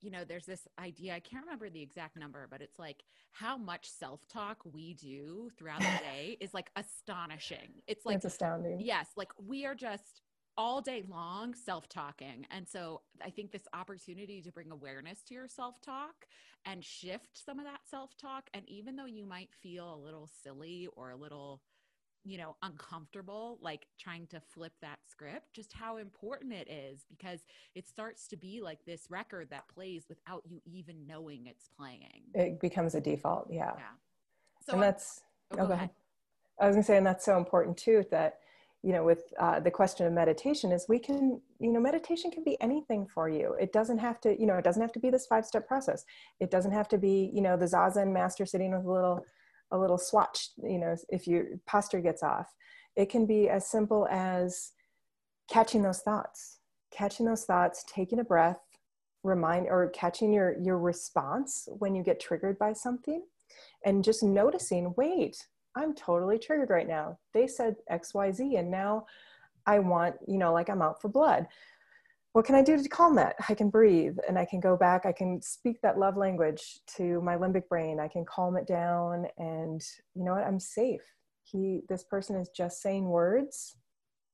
you 0.00 0.10
know, 0.10 0.24
there's 0.24 0.46
this 0.46 0.66
idea, 0.78 1.14
I 1.14 1.20
can't 1.20 1.44
remember 1.44 1.68
the 1.70 1.82
exact 1.82 2.16
number, 2.16 2.46
but 2.50 2.60
it's 2.60 2.78
like 2.78 3.04
how 3.32 3.56
much 3.56 3.88
self 3.88 4.26
talk 4.28 4.58
we 4.72 4.94
do 4.94 5.50
throughout 5.58 5.80
the 5.80 6.00
day 6.02 6.36
is 6.40 6.54
like 6.54 6.70
astonishing. 6.76 7.82
It's 7.86 8.06
like, 8.06 8.16
it's 8.16 8.24
astounding. 8.24 8.80
Yes. 8.80 9.08
Like 9.16 9.32
we 9.44 9.66
are 9.66 9.74
just 9.74 10.22
all 10.56 10.80
day 10.80 11.04
long 11.08 11.54
self 11.54 11.88
talking. 11.88 12.44
And 12.50 12.68
so 12.68 13.02
I 13.24 13.30
think 13.30 13.52
this 13.52 13.68
opportunity 13.72 14.42
to 14.42 14.52
bring 14.52 14.70
awareness 14.70 15.22
to 15.28 15.34
your 15.34 15.48
self 15.48 15.80
talk 15.80 16.26
and 16.64 16.84
shift 16.84 17.42
some 17.44 17.58
of 17.58 17.64
that 17.64 17.80
self 17.88 18.16
talk. 18.16 18.50
And 18.52 18.68
even 18.68 18.96
though 18.96 19.06
you 19.06 19.24
might 19.24 19.50
feel 19.62 19.94
a 19.94 20.04
little 20.04 20.28
silly 20.42 20.88
or 20.96 21.10
a 21.10 21.16
little, 21.16 21.62
you 22.24 22.36
know, 22.36 22.56
uncomfortable, 22.62 23.58
like 23.62 23.86
trying 23.98 24.26
to 24.26 24.40
flip 24.40 24.72
that 24.82 24.98
script, 25.08 25.54
just 25.54 25.72
how 25.72 25.96
important 25.96 26.52
it 26.52 26.68
is 26.70 27.04
because 27.08 27.40
it 27.74 27.88
starts 27.88 28.28
to 28.28 28.36
be 28.36 28.60
like 28.62 28.84
this 28.84 29.06
record 29.10 29.48
that 29.50 29.66
plays 29.68 30.04
without 30.08 30.42
you 30.46 30.60
even 30.66 31.06
knowing 31.06 31.46
it's 31.46 31.68
playing. 31.78 32.24
It 32.34 32.60
becomes 32.60 32.94
a 32.94 33.00
default. 33.00 33.48
Yeah. 33.50 33.72
Yeah. 33.76 33.82
So 34.66 34.74
and 34.74 34.82
that's, 34.82 35.22
oh, 35.52 35.56
go, 35.56 35.62
oh, 35.62 35.66
go 35.68 35.72
ahead. 35.72 35.84
ahead. 35.84 35.90
I 36.60 36.66
was 36.66 36.76
gonna 36.76 36.84
say, 36.84 36.96
and 36.96 37.06
that's 37.06 37.24
so 37.24 37.38
important 37.38 37.76
too, 37.76 38.04
that, 38.10 38.40
you 38.82 38.92
know, 38.92 39.04
with 39.04 39.32
uh, 39.40 39.58
the 39.60 39.70
question 39.70 40.06
of 40.06 40.12
meditation 40.12 40.70
is 40.70 40.86
we 40.88 40.98
can, 40.98 41.40
you 41.58 41.72
know, 41.72 41.80
meditation 41.80 42.30
can 42.30 42.44
be 42.44 42.60
anything 42.60 43.06
for 43.06 43.28
you. 43.28 43.54
It 43.60 43.72
doesn't 43.72 43.98
have 43.98 44.20
to, 44.20 44.38
you 44.38 44.46
know, 44.46 44.54
it 44.54 44.64
doesn't 44.64 44.82
have 44.82 44.92
to 44.92 45.00
be 45.00 45.10
this 45.10 45.26
five 45.26 45.46
step 45.46 45.66
process. 45.66 46.04
It 46.40 46.50
doesn't 46.50 46.72
have 46.72 46.88
to 46.88 46.98
be, 46.98 47.30
you 47.32 47.40
know, 47.40 47.56
the 47.56 47.64
Zazen 47.66 48.12
master 48.12 48.44
sitting 48.44 48.72
with 48.72 48.84
a 48.84 48.92
little, 48.92 49.24
a 49.70 49.78
little 49.78 49.98
swatch, 49.98 50.50
you 50.62 50.78
know, 50.78 50.96
if 51.08 51.26
your 51.26 51.44
posture 51.66 52.00
gets 52.00 52.22
off. 52.22 52.54
It 52.96 53.10
can 53.10 53.26
be 53.26 53.48
as 53.48 53.70
simple 53.70 54.08
as 54.10 54.72
catching 55.48 55.82
those 55.82 56.00
thoughts, 56.00 56.58
catching 56.90 57.26
those 57.26 57.44
thoughts, 57.44 57.84
taking 57.86 58.18
a 58.18 58.24
breath, 58.24 58.58
remind 59.22 59.66
or 59.66 59.88
catching 59.90 60.32
your 60.32 60.56
your 60.60 60.78
response 60.78 61.68
when 61.78 61.94
you 61.94 62.02
get 62.02 62.20
triggered 62.20 62.58
by 62.58 62.72
something 62.72 63.22
and 63.84 64.04
just 64.04 64.22
noticing, 64.22 64.94
wait, 64.96 65.46
I'm 65.76 65.94
totally 65.94 66.38
triggered 66.38 66.70
right 66.70 66.88
now. 66.88 67.18
They 67.34 67.46
said 67.46 67.76
XYZ 67.90 68.58
and 68.58 68.70
now 68.70 69.06
I 69.66 69.78
want, 69.80 70.16
you 70.26 70.38
know, 70.38 70.52
like 70.52 70.70
I'm 70.70 70.82
out 70.82 71.00
for 71.00 71.08
blood 71.08 71.46
what 72.38 72.44
can 72.44 72.54
I 72.54 72.62
do 72.62 72.80
to 72.80 72.88
calm 72.88 73.16
that? 73.16 73.34
I 73.48 73.54
can 73.54 73.68
breathe 73.68 74.16
and 74.28 74.38
I 74.38 74.44
can 74.44 74.60
go 74.60 74.76
back. 74.76 75.04
I 75.04 75.10
can 75.10 75.42
speak 75.42 75.80
that 75.82 75.98
love 75.98 76.16
language 76.16 76.78
to 76.96 77.20
my 77.20 77.34
limbic 77.34 77.66
brain. 77.68 77.98
I 77.98 78.06
can 78.06 78.24
calm 78.24 78.56
it 78.56 78.64
down 78.64 79.26
and 79.38 79.82
you 80.14 80.22
know 80.22 80.34
what? 80.34 80.44
I'm 80.44 80.60
safe. 80.60 81.02
He, 81.42 81.80
this 81.88 82.04
person 82.04 82.36
is 82.36 82.48
just 82.50 82.80
saying 82.80 83.08
words 83.08 83.74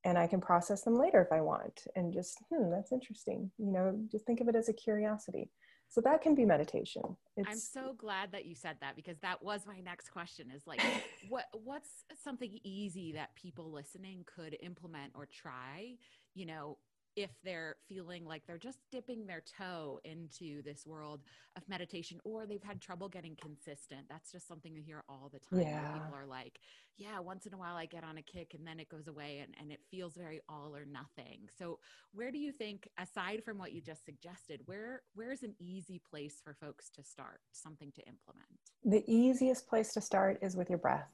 and 0.04 0.18
I 0.18 0.26
can 0.26 0.42
process 0.42 0.82
them 0.82 0.98
later 0.98 1.22
if 1.22 1.32
I 1.32 1.40
want. 1.40 1.86
And 1.96 2.12
just, 2.12 2.42
hmm, 2.52 2.70
that's 2.70 2.92
interesting. 2.92 3.50
You 3.56 3.72
know, 3.72 3.98
just 4.12 4.26
think 4.26 4.42
of 4.42 4.48
it 4.48 4.54
as 4.54 4.68
a 4.68 4.74
curiosity. 4.74 5.48
So 5.88 6.02
that 6.02 6.20
can 6.20 6.34
be 6.34 6.44
meditation. 6.44 7.16
It's, 7.38 7.48
I'm 7.48 7.56
so 7.56 7.94
glad 7.96 8.32
that 8.32 8.44
you 8.44 8.54
said 8.54 8.76
that 8.82 8.96
because 8.96 9.16
that 9.22 9.42
was 9.42 9.62
my 9.66 9.80
next 9.80 10.10
question 10.10 10.50
is 10.54 10.66
like, 10.66 10.82
what, 11.30 11.46
what's 11.52 11.88
something 12.22 12.58
easy 12.64 13.12
that 13.12 13.34
people 13.34 13.72
listening 13.72 14.26
could 14.26 14.58
implement 14.62 15.12
or 15.14 15.26
try, 15.26 15.94
you 16.34 16.44
know, 16.44 16.76
if 17.16 17.30
they're 17.44 17.76
feeling 17.88 18.24
like 18.24 18.42
they're 18.46 18.58
just 18.58 18.78
dipping 18.90 19.26
their 19.26 19.42
toe 19.58 20.00
into 20.04 20.62
this 20.62 20.86
world 20.86 21.22
of 21.56 21.68
meditation 21.68 22.20
or 22.24 22.46
they've 22.46 22.62
had 22.62 22.80
trouble 22.80 23.08
getting 23.08 23.36
consistent. 23.40 24.02
That's 24.08 24.32
just 24.32 24.48
something 24.48 24.74
you 24.74 24.82
hear 24.82 25.04
all 25.08 25.30
the 25.32 25.38
time. 25.38 25.66
Yeah. 25.66 25.92
People 25.92 26.14
are 26.14 26.26
like, 26.26 26.58
yeah, 26.96 27.18
once 27.18 27.46
in 27.46 27.54
a 27.54 27.58
while 27.58 27.76
I 27.76 27.86
get 27.86 28.04
on 28.04 28.18
a 28.18 28.22
kick 28.22 28.54
and 28.54 28.66
then 28.66 28.80
it 28.80 28.88
goes 28.88 29.08
away 29.08 29.40
and, 29.42 29.54
and 29.60 29.72
it 29.72 29.80
feels 29.90 30.14
very 30.14 30.40
all 30.48 30.74
or 30.74 30.84
nothing. 30.84 31.48
So 31.58 31.78
where 32.12 32.30
do 32.30 32.38
you 32.38 32.52
think, 32.52 32.88
aside 32.98 33.42
from 33.44 33.58
what 33.58 33.72
you 33.72 33.80
just 33.80 34.04
suggested, 34.04 34.60
where 34.66 35.02
where's 35.14 35.42
an 35.42 35.54
easy 35.58 36.00
place 36.08 36.40
for 36.42 36.54
folks 36.54 36.90
to 36.90 37.02
start, 37.02 37.40
something 37.52 37.92
to 37.92 38.02
implement? 38.02 38.46
The 38.84 39.04
easiest 39.12 39.68
place 39.68 39.92
to 39.94 40.00
start 40.00 40.38
is 40.42 40.56
with 40.56 40.68
your 40.68 40.78
breath 40.78 41.08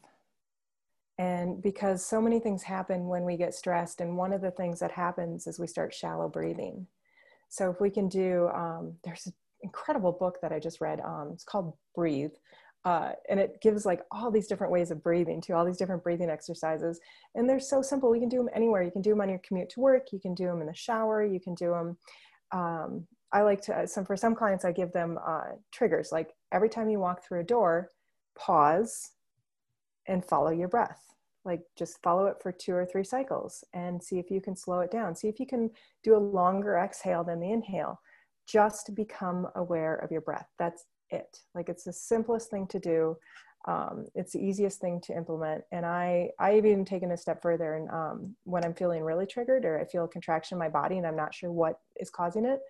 and 1.20 1.61
because 1.62 2.02
so 2.04 2.18
many 2.18 2.40
things 2.40 2.62
happen 2.62 3.06
when 3.06 3.24
we 3.24 3.37
get 3.37 3.54
stressed 3.54 4.00
and 4.00 4.16
one 4.16 4.33
of 4.33 4.40
the 4.40 4.50
things 4.52 4.80
that 4.80 4.90
happens 4.90 5.46
is 5.46 5.61
we 5.61 5.66
start 5.66 5.92
shallow 5.92 6.30
breathing. 6.30 6.87
So 7.50 7.70
if 7.70 7.78
we 7.78 7.90
can 7.90 8.09
do 8.09 8.48
um, 8.54 8.94
there's 9.04 9.26
an 9.26 9.35
incredible 9.62 10.12
book 10.12 10.38
that 10.40 10.52
i 10.52 10.59
just 10.59 10.80
read 10.80 10.98
um, 11.00 11.33
it's 11.35 11.44
called 11.44 11.74
breathe 11.94 12.30
uh, 12.87 13.11
and 13.28 13.38
it 13.38 13.61
gives 13.61 13.85
like 13.85 14.00
all 14.11 14.30
these 14.30 14.46
different 14.46 14.72
ways 14.72 14.90
of 14.90 15.02
breathing 15.02 15.42
to 15.42 15.52
all 15.52 15.66
these 15.66 15.76
different 15.76 16.02
breathing 16.02 16.30
exercises. 16.30 16.98
And 17.35 17.46
they're 17.46 17.61
so 17.61 17.83
simple. 17.83 18.09
We 18.09 18.20
can 18.20 18.30
do 18.30 18.38
them 18.38 18.48
anywhere. 18.54 18.83
You 18.83 18.90
can 18.90 19.02
do 19.02 19.11
them 19.11 19.20
on 19.20 19.28
your 19.28 19.42
commute 19.46 19.68
to 19.70 19.80
work. 19.80 20.06
You 20.12 20.18
can 20.18 20.35
do 20.35 20.46
them 20.46 20.62
in 20.62 20.66
the 20.66 20.74
shower. 20.74 21.22
You 21.22 21.40
can 21.40 21.54
do 21.54 21.70
them 21.70 21.98
um, 22.52 23.06
i 23.33 23.42
like 23.42 23.61
to 23.61 23.87
some 23.87 24.04
for 24.04 24.16
some 24.16 24.35
clients 24.35 24.64
i 24.64 24.72
give 24.72 24.92
them 24.92 25.18
uh, 25.24 25.52
triggers. 25.70 26.11
Like 26.11 26.30
every 26.50 26.70
time 26.70 26.88
you 26.88 26.98
walk 26.98 27.22
through 27.22 27.40
a 27.40 27.44
door 27.44 27.90
pause 28.38 29.11
and 30.06 30.24
follow 30.24 30.50
your 30.50 30.68
breath 30.68 31.10
like 31.44 31.62
just 31.79 32.03
follow 32.03 32.26
it 32.26 32.37
for 32.42 32.53
two 32.53 32.74
or 32.74 32.85
three 32.85 33.05
cycles 33.05 33.64
and 33.72 34.03
see 34.03 34.18
if 34.18 34.31
you 34.31 34.40
can 34.40 34.57
slow 34.57 34.81
it 34.81 34.90
down. 34.90 35.14
See 35.14 35.29
if 35.29 35.40
you 35.40 35.46
can 35.46 35.70
do 36.03 36.16
a 36.16 36.18
longer 36.18 36.76
exhale 36.76 37.24
than 37.24 37.40
the 37.40 37.50
inhale. 37.50 38.00
Just 38.46 38.94
become 38.94 39.48
aware 39.57 39.96
of 39.96 40.11
your 40.11 40.20
breath. 40.20 40.48
That's 40.59 40.85
it. 41.11 41.38
Like 41.55 41.68
it's 41.68 41.85
the 41.85 41.92
simplest 41.92 42.50
thing 42.50 42.66
to 42.68 42.79
do. 42.79 43.16
Um, 43.68 44.07
it's 44.14 44.33
the 44.33 44.44
easiest 44.44 44.81
thing 44.81 45.00
to 45.03 45.16
implement. 45.16 45.64
And 45.72 45.85
i 45.85 46.31
i've 46.38 46.66
even 46.66 46.85
taken 46.85 47.12
a 47.12 47.16
step 47.16 47.42
further 47.42 47.74
and 47.74 47.90
um, 47.90 48.37
when 48.44 48.64
i'm 48.64 48.74
feeling 48.74 49.03
really 49.03 49.26
triggered 49.26 49.64
or 49.64 49.79
i 49.79 49.85
feel 49.85 50.05
a 50.05 50.09
contraction 50.09 50.57
in 50.57 50.59
my 50.59 50.68
body 50.68 50.96
and 50.98 51.07
i'm 51.07 51.16
not 51.16 51.35
sure 51.35 51.53
what 51.53 51.79
is 52.00 52.11
causing 52.11 52.46
it 52.46 52.61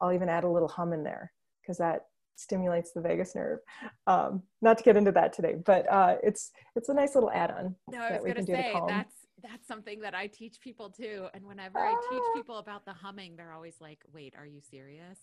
i'll 0.00 0.12
even 0.12 0.28
add 0.28 0.44
a 0.44 0.50
little 0.50 0.68
hum 0.68 0.92
in 0.92 1.04
there 1.04 1.32
because 1.62 1.78
that 1.78 2.06
stimulates 2.36 2.92
the 2.92 3.00
vagus 3.00 3.34
nerve. 3.34 3.60
Um, 4.06 4.42
not 4.62 4.78
to 4.78 4.84
get 4.84 4.96
into 4.96 5.12
that 5.12 5.32
today, 5.32 5.56
but 5.64 5.90
uh, 5.90 6.16
it's 6.22 6.52
it's 6.76 6.88
a 6.88 6.94
nice 6.94 7.14
little 7.14 7.30
add-on. 7.30 7.74
No, 7.88 7.98
I 8.00 8.12
was 8.12 8.22
going 8.22 8.34
to 8.34 8.46
say 8.46 8.74
that's 8.88 9.14
that's 9.42 9.66
something 9.66 10.00
that 10.00 10.14
I 10.14 10.26
teach 10.26 10.60
people 10.60 10.90
too. 10.90 11.26
And 11.34 11.44
whenever 11.44 11.78
ah. 11.78 11.88
I 11.88 11.94
teach 12.10 12.22
ah. 12.22 12.32
people 12.34 12.58
about 12.58 12.84
the 12.84 12.92
humming, 12.92 13.36
they're 13.36 13.52
always 13.52 13.76
like, 13.80 14.00
"Wait, 14.12 14.34
are 14.36 14.46
you 14.46 14.60
serious?" 14.70 15.18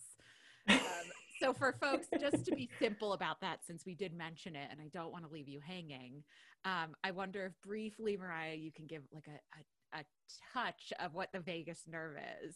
Um, 0.70 0.80
so 1.39 1.54
for 1.54 1.74
folks, 1.80 2.08
just 2.20 2.46
to 2.46 2.56
be 2.56 2.70
simple 2.80 3.13
about 3.13 3.41
that, 3.41 3.60
since 3.65 3.86
we 3.86 3.96
did 3.96 4.13
mention 4.13 4.56
it, 4.56 4.67
and 4.72 4.80
I 4.82 4.89
don't 4.93 5.12
want 5.12 5.26
to 5.26 5.32
leave 5.32 5.48
you 5.48 5.60
hanging, 5.65 6.24
um, 6.65 6.96
I 7.04 7.12
wonder 7.12 7.46
if 7.46 7.54
briefly, 7.65 8.17
Mariah, 8.17 8.56
you 8.56 8.72
can 8.72 8.86
give 8.86 9.04
like 9.13 9.28
a, 9.28 9.98
a, 9.98 10.02
a 10.02 10.04
touch 10.54 10.91
of 11.00 11.13
what 11.13 11.30
the 11.32 11.39
vagus 11.39 11.84
nerve 11.88 12.17
is. 12.43 12.56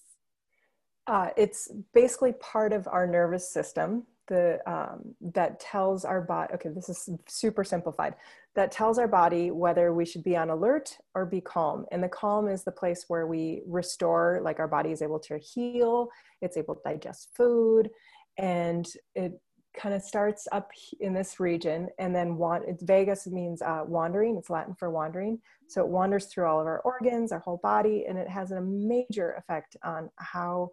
Uh, 1.08 1.30
it's 1.36 1.72
basically 1.94 2.34
part 2.34 2.74
of 2.74 2.88
our 2.88 3.08
nervous 3.08 3.52
system 3.52 4.06
the 4.32 4.60
um, 4.66 5.14
that 5.36 5.60
tells 5.60 6.06
our 6.06 6.22
body 6.22 6.54
okay 6.54 6.70
this 6.70 6.88
is 6.88 7.10
super 7.28 7.64
simplified 7.64 8.16
that 8.56 8.72
tells 8.72 8.98
our 8.98 9.08
body 9.08 9.52
whether 9.52 9.94
we 9.94 10.06
should 10.06 10.24
be 10.24 10.36
on 10.36 10.50
alert 10.50 10.98
or 11.16 11.26
be 11.26 11.40
calm. 11.40 11.86
And 11.92 12.04
the 12.04 12.10
calm 12.10 12.50
is 12.50 12.64
the 12.64 12.72
place 12.72 13.06
where 13.08 13.26
we 13.26 13.62
restore 13.66 14.42
like 14.44 14.60
our 14.60 14.68
body 14.68 14.92
is 14.92 15.02
able 15.02 15.20
to 15.20 15.38
heal 15.38 16.10
it's 16.42 16.58
able 16.58 16.76
to 16.76 16.82
digest 16.84 17.30
food 17.36 17.90
and 18.38 18.88
it 19.16 19.40
kind 19.78 19.96
of 19.96 20.02
starts 20.02 20.48
up 20.52 20.70
in 21.00 21.14
this 21.14 21.40
region 21.40 21.88
and 21.98 22.14
then 22.14 22.36
want 22.36 22.64
it's 22.68 22.84
vagus 22.84 23.26
means 23.28 23.62
uh, 23.62 23.84
wandering 23.86 24.36
it's 24.38 24.50
latin 24.50 24.76
for 24.76 24.90
wandering. 24.90 25.40
So 25.68 25.82
it 25.82 25.88
wanders 25.88 26.26
through 26.26 26.48
all 26.48 26.60
of 26.60 26.68
our 26.68 26.82
organs 26.82 27.32
our 27.32 27.40
whole 27.40 27.60
body 27.64 28.06
and 28.08 28.18
it 28.18 28.28
has 28.28 28.52
a 28.52 28.62
major 28.62 29.32
effect 29.38 29.78
on 29.84 30.10
how 30.18 30.72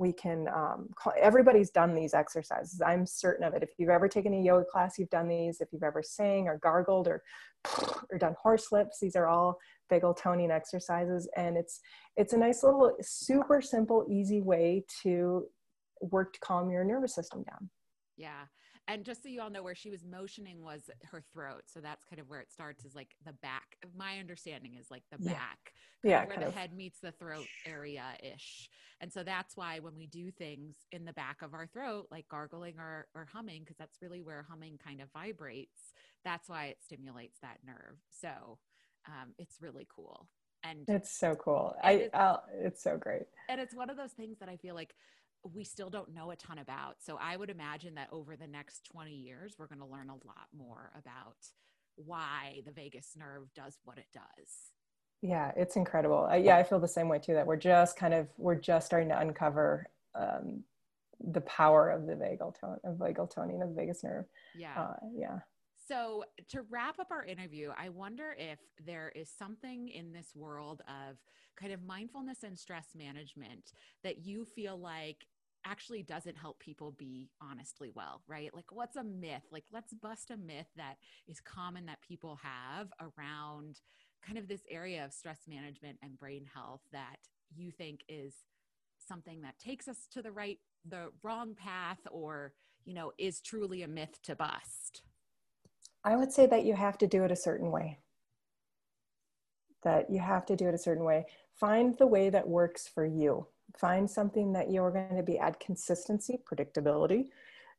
we 0.00 0.14
can 0.14 0.48
um, 0.48 0.88
call, 0.96 1.12
everybody's 1.20 1.70
done 1.70 1.94
these 1.94 2.14
exercises. 2.14 2.80
I'm 2.80 3.04
certain 3.04 3.44
of 3.44 3.52
it. 3.52 3.62
If 3.62 3.68
you've 3.76 3.90
ever 3.90 4.08
taken 4.08 4.32
a 4.32 4.40
yoga 4.40 4.64
class 4.64 4.98
you've 4.98 5.10
done 5.10 5.28
these. 5.28 5.60
If 5.60 5.68
you've 5.72 5.82
ever 5.82 6.02
sang 6.02 6.48
or 6.48 6.58
gargled 6.58 7.06
or 7.06 7.22
or 8.10 8.16
done 8.16 8.34
horse 8.42 8.72
lips 8.72 8.98
these 9.00 9.14
are 9.14 9.28
all 9.28 9.58
vagal 9.92 10.16
toning 10.16 10.50
exercises. 10.50 11.28
And 11.36 11.58
it's 11.58 11.80
it's 12.16 12.32
a 12.32 12.38
nice 12.38 12.62
little 12.62 12.96
super 13.02 13.60
simple 13.60 14.06
easy 14.10 14.40
way 14.40 14.84
to 15.02 15.46
work 16.00 16.32
to 16.32 16.40
calm 16.40 16.70
your 16.70 16.82
nervous 16.82 17.14
system 17.14 17.42
down. 17.42 17.68
Yeah 18.16 18.46
and 18.88 19.04
just 19.04 19.22
so 19.22 19.28
you 19.28 19.40
all 19.40 19.50
know 19.50 19.62
where 19.62 19.74
she 19.74 19.90
was 19.90 20.04
motioning 20.04 20.62
was 20.62 20.90
her 21.10 21.22
throat. 21.32 21.62
So 21.66 21.80
that's 21.80 22.04
kind 22.04 22.20
of 22.20 22.28
where 22.28 22.40
it 22.40 22.52
starts 22.52 22.84
is 22.84 22.94
like 22.94 23.14
the 23.24 23.32
back. 23.34 23.76
My 23.96 24.18
understanding 24.18 24.76
is 24.78 24.90
like 24.90 25.04
the 25.10 25.22
yeah. 25.24 25.32
back 25.32 25.72
yeah 26.02 26.24
where 26.24 26.38
the 26.38 26.46
of. 26.46 26.54
head 26.54 26.72
meets 26.74 26.98
the 27.00 27.12
throat 27.12 27.44
area 27.66 28.02
ish 28.22 28.70
and 29.02 29.12
so 29.12 29.22
that's 29.22 29.54
why 29.54 29.78
when 29.80 29.94
we 29.98 30.06
do 30.06 30.30
things 30.30 30.74
in 30.92 31.04
the 31.04 31.12
back 31.12 31.42
of 31.42 31.52
our 31.52 31.66
throat 31.66 32.06
like 32.10 32.26
gargling 32.30 32.72
or, 32.78 33.06
or 33.14 33.28
humming 33.30 33.60
because 33.60 33.76
that's 33.76 34.00
really 34.00 34.22
where 34.22 34.46
humming 34.48 34.78
kind 34.82 35.02
of 35.02 35.10
vibrates 35.12 35.92
that's 36.24 36.48
why 36.48 36.66
it 36.66 36.78
stimulates 36.84 37.38
that 37.40 37.58
nerve. 37.64 37.96
So 38.10 38.58
um, 39.06 39.32
it's 39.38 39.60
really 39.60 39.86
cool. 39.94 40.26
And 40.62 40.84
it's 40.88 41.10
so 41.10 41.34
cool. 41.36 41.74
i 41.82 41.92
it's, 41.92 42.14
it's 42.52 42.82
so 42.82 42.98
great. 42.98 43.22
and 43.48 43.58
it's 43.60 43.74
one 43.74 43.88
of 43.88 43.96
those 43.96 44.12
things 44.12 44.38
that 44.40 44.50
i 44.50 44.58
feel 44.58 44.74
like 44.74 44.94
we 45.42 45.64
still 45.64 45.90
don't 45.90 46.14
know 46.14 46.30
a 46.30 46.36
ton 46.36 46.58
about. 46.58 46.96
So 47.00 47.18
I 47.20 47.36
would 47.36 47.50
imagine 47.50 47.94
that 47.94 48.08
over 48.12 48.36
the 48.36 48.46
next 48.46 48.84
20 48.92 49.12
years, 49.12 49.54
we're 49.58 49.66
going 49.66 49.80
to 49.80 49.86
learn 49.86 50.10
a 50.10 50.14
lot 50.14 50.48
more 50.56 50.90
about 50.98 51.36
why 51.96 52.60
the 52.64 52.72
vagus 52.72 53.12
nerve 53.16 53.52
does 53.54 53.78
what 53.84 53.98
it 53.98 54.06
does. 54.12 54.72
Yeah, 55.22 55.52
it's 55.56 55.76
incredible. 55.76 56.28
Uh, 56.30 56.36
yeah, 56.36 56.56
I 56.56 56.62
feel 56.62 56.78
the 56.78 56.88
same 56.88 57.08
way 57.08 57.18
too. 57.18 57.34
That 57.34 57.46
we're 57.46 57.56
just 57.56 57.96
kind 57.96 58.14
of 58.14 58.28
we're 58.38 58.54
just 58.54 58.86
starting 58.86 59.10
to 59.10 59.18
uncover 59.18 59.86
um, 60.14 60.64
the 61.20 61.42
power 61.42 61.90
of 61.90 62.06
the 62.06 62.14
vagal 62.14 62.58
tone 62.58 62.78
of 62.84 62.96
vagal 62.96 63.34
toning 63.34 63.60
of 63.60 63.68
the 63.68 63.74
vagus 63.74 64.02
nerve. 64.02 64.24
Yeah, 64.56 64.80
uh, 64.80 64.94
yeah. 65.14 65.40
So, 65.90 66.22
to 66.50 66.62
wrap 66.70 67.00
up 67.00 67.08
our 67.10 67.24
interview, 67.24 67.72
I 67.76 67.88
wonder 67.88 68.36
if 68.38 68.60
there 68.86 69.10
is 69.16 69.28
something 69.28 69.88
in 69.88 70.12
this 70.12 70.36
world 70.36 70.82
of 70.86 71.16
kind 71.56 71.72
of 71.72 71.82
mindfulness 71.82 72.44
and 72.44 72.56
stress 72.56 72.90
management 72.94 73.72
that 74.04 74.24
you 74.24 74.44
feel 74.44 74.78
like 74.78 75.26
actually 75.66 76.04
doesn't 76.04 76.36
help 76.36 76.60
people 76.60 76.94
be 76.96 77.28
honestly 77.42 77.90
well, 77.92 78.22
right? 78.28 78.54
Like, 78.54 78.70
what's 78.70 78.94
a 78.94 79.02
myth? 79.02 79.42
Like, 79.50 79.64
let's 79.72 79.92
bust 79.92 80.30
a 80.30 80.36
myth 80.36 80.68
that 80.76 80.94
is 81.26 81.40
common 81.40 81.86
that 81.86 82.00
people 82.06 82.38
have 82.40 82.92
around 83.00 83.80
kind 84.24 84.38
of 84.38 84.46
this 84.46 84.62
area 84.70 85.04
of 85.04 85.12
stress 85.12 85.40
management 85.48 85.98
and 86.04 86.16
brain 86.16 86.46
health 86.54 86.82
that 86.92 87.16
you 87.52 87.72
think 87.72 88.04
is 88.08 88.34
something 89.08 89.40
that 89.42 89.58
takes 89.58 89.88
us 89.88 90.06
to 90.12 90.22
the 90.22 90.30
right 90.30 90.58
the 90.88 91.08
wrong 91.24 91.54
path 91.56 91.98
or 92.12 92.52
you 92.84 92.94
know 92.94 93.10
is 93.18 93.40
truly 93.40 93.82
a 93.82 93.88
myth 93.88 94.20
to 94.22 94.36
bust 94.36 95.02
I 96.04 96.16
would 96.16 96.32
say 96.32 96.46
that 96.46 96.64
you 96.64 96.74
have 96.74 96.98
to 96.98 97.06
do 97.06 97.24
it 97.24 97.32
a 97.32 97.36
certain 97.36 97.70
way. 97.70 97.98
That 99.82 100.10
you 100.10 100.20
have 100.20 100.46
to 100.46 100.56
do 100.56 100.68
it 100.68 100.74
a 100.74 100.78
certain 100.78 101.04
way. 101.04 101.26
Find 101.58 101.96
the 101.98 102.06
way 102.06 102.30
that 102.30 102.48
works 102.48 102.88
for 102.88 103.04
you. 103.04 103.46
Find 103.78 104.10
something 104.10 104.52
that 104.54 104.70
you're 104.70 104.90
going 104.90 105.16
to 105.16 105.22
be 105.22 105.38
add 105.38 105.60
consistency, 105.60 106.38
predictability, 106.50 107.26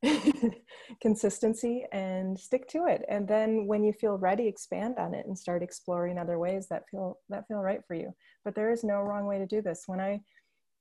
consistency, 1.02 1.86
and 1.92 2.40
stick 2.40 2.68
to 2.70 2.86
it. 2.86 3.04
And 3.10 3.28
then 3.28 3.68
when 3.68 3.84
you 3.84 3.92
feel 3.92 4.18
ready, 4.18 4.48
expand 4.48 4.98
on 4.98 5.14
it 5.14 5.26
and 5.26 5.38
start 5.38 5.64
exploring 5.64 6.18
other 6.18 6.40
ways 6.40 6.68
that 6.70 6.84
feel 6.90 7.20
that 7.30 7.48
feel 7.48 7.60
right 7.60 7.82
for 7.88 7.96
you. 7.96 8.14
But 8.46 8.56
there 8.56 8.72
is 8.72 8.84
no 8.84 9.02
wrong 9.02 9.26
way 9.26 9.38
to 9.38 9.46
do 9.46 9.62
this. 9.62 9.84
When 9.88 10.00
I 10.00 10.22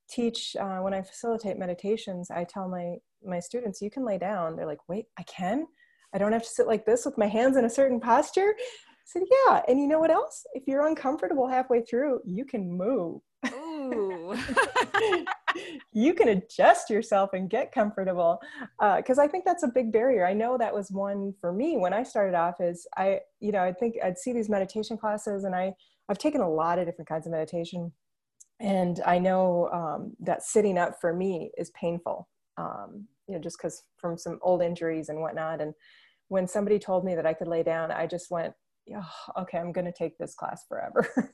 teach, 0.08 0.56
uh, 0.56 0.78
when 0.78 0.94
I 0.94 1.02
facilitate 1.02 1.58
meditations, 1.58 2.30
I 2.30 2.44
tell 2.44 2.68
my 2.68 2.96
my 3.24 3.40
students, 3.40 3.82
you 3.82 3.90
can 3.90 4.04
lay 4.04 4.18
down. 4.18 4.56
They're 4.56 4.66
like, 4.66 4.88
wait, 4.88 5.06
I 5.18 5.22
can 5.24 5.66
I 6.12 6.18
don't 6.18 6.32
have 6.32 6.42
to 6.42 6.48
sit 6.48 6.66
like 6.66 6.84
this 6.84 7.04
with 7.04 7.18
my 7.18 7.26
hands 7.26 7.56
in 7.56 7.64
a 7.64 7.70
certain 7.70 8.00
posture. 8.00 8.54
I 8.58 8.62
said, 9.04 9.22
yeah. 9.30 9.62
And 9.68 9.80
you 9.80 9.86
know 9.86 9.98
what 9.98 10.10
else? 10.10 10.44
If 10.54 10.64
you're 10.66 10.86
uncomfortable 10.86 11.48
halfway 11.48 11.82
through, 11.82 12.20
you 12.24 12.44
can 12.44 12.70
move. 12.70 13.20
Ooh. 13.52 14.36
you 15.92 16.14
can 16.14 16.28
adjust 16.28 16.90
yourself 16.90 17.30
and 17.32 17.48
get 17.50 17.72
comfortable. 17.72 18.40
Because 18.78 19.18
uh, 19.18 19.22
I 19.22 19.28
think 19.28 19.44
that's 19.44 19.62
a 19.62 19.68
big 19.68 19.92
barrier. 19.92 20.26
I 20.26 20.34
know 20.34 20.58
that 20.58 20.74
was 20.74 20.90
one 20.90 21.34
for 21.40 21.52
me 21.52 21.76
when 21.76 21.92
I 21.92 22.02
started 22.02 22.36
off 22.36 22.60
is 22.60 22.86
I, 22.96 23.20
you 23.40 23.52
know, 23.52 23.62
I 23.62 23.72
think 23.72 23.96
I'd 24.02 24.18
see 24.18 24.32
these 24.32 24.48
meditation 24.48 24.96
classes 24.96 25.44
and 25.44 25.54
I, 25.54 25.74
I've 26.08 26.18
taken 26.18 26.40
a 26.40 26.50
lot 26.50 26.78
of 26.78 26.86
different 26.86 27.08
kinds 27.08 27.26
of 27.26 27.32
meditation. 27.32 27.92
And 28.60 29.00
I 29.06 29.18
know 29.18 29.70
um, 29.72 30.12
that 30.20 30.42
sitting 30.42 30.76
up 30.76 31.00
for 31.00 31.14
me 31.14 31.50
is 31.56 31.70
painful. 31.70 32.28
Um, 32.58 33.06
you 33.30 33.36
know, 33.36 33.42
just 33.42 33.58
because 33.58 33.84
from 33.96 34.18
some 34.18 34.38
old 34.42 34.60
injuries 34.60 35.08
and 35.08 35.20
whatnot. 35.20 35.60
And 35.60 35.72
when 36.28 36.48
somebody 36.48 36.78
told 36.78 37.04
me 37.04 37.14
that 37.14 37.26
I 37.26 37.32
could 37.32 37.48
lay 37.48 37.62
down, 37.62 37.92
I 37.92 38.06
just 38.06 38.30
went, 38.30 38.52
oh, 38.94 39.40
okay, 39.42 39.58
I'm 39.58 39.72
going 39.72 39.84
to 39.84 39.92
take 39.92 40.18
this 40.18 40.34
class 40.34 40.64
forever. 40.68 41.32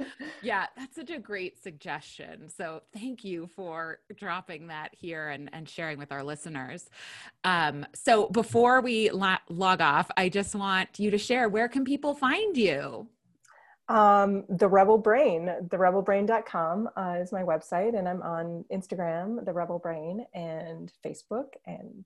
yeah, 0.42 0.66
that's 0.76 0.96
such 0.96 1.10
a 1.10 1.18
great 1.18 1.62
suggestion. 1.62 2.50
So 2.50 2.82
thank 2.92 3.24
you 3.24 3.46
for 3.46 4.00
dropping 4.16 4.66
that 4.66 4.90
here 4.92 5.28
and, 5.28 5.48
and 5.52 5.68
sharing 5.68 5.98
with 5.98 6.12
our 6.12 6.22
listeners. 6.22 6.90
Um, 7.44 7.86
so 7.94 8.28
before 8.28 8.80
we 8.80 9.10
lo- 9.10 9.36
log 9.48 9.80
off, 9.80 10.10
I 10.16 10.28
just 10.28 10.54
want 10.54 10.98
you 10.98 11.10
to 11.10 11.18
share 11.18 11.48
where 11.48 11.68
can 11.68 11.84
people 11.84 12.14
find 12.14 12.56
you? 12.56 13.08
Um, 13.90 14.44
the 14.48 14.68
Rebel 14.68 14.98
Brain, 14.98 15.52
therebelbrain.com 15.66 16.90
uh, 16.96 17.16
is 17.20 17.32
my 17.32 17.42
website, 17.42 17.98
and 17.98 18.08
I'm 18.08 18.22
on 18.22 18.64
Instagram, 18.72 19.44
the 19.44 19.52
Rebel 19.52 19.80
Brain, 19.80 20.24
and 20.32 20.92
Facebook, 21.04 21.54
and 21.66 22.04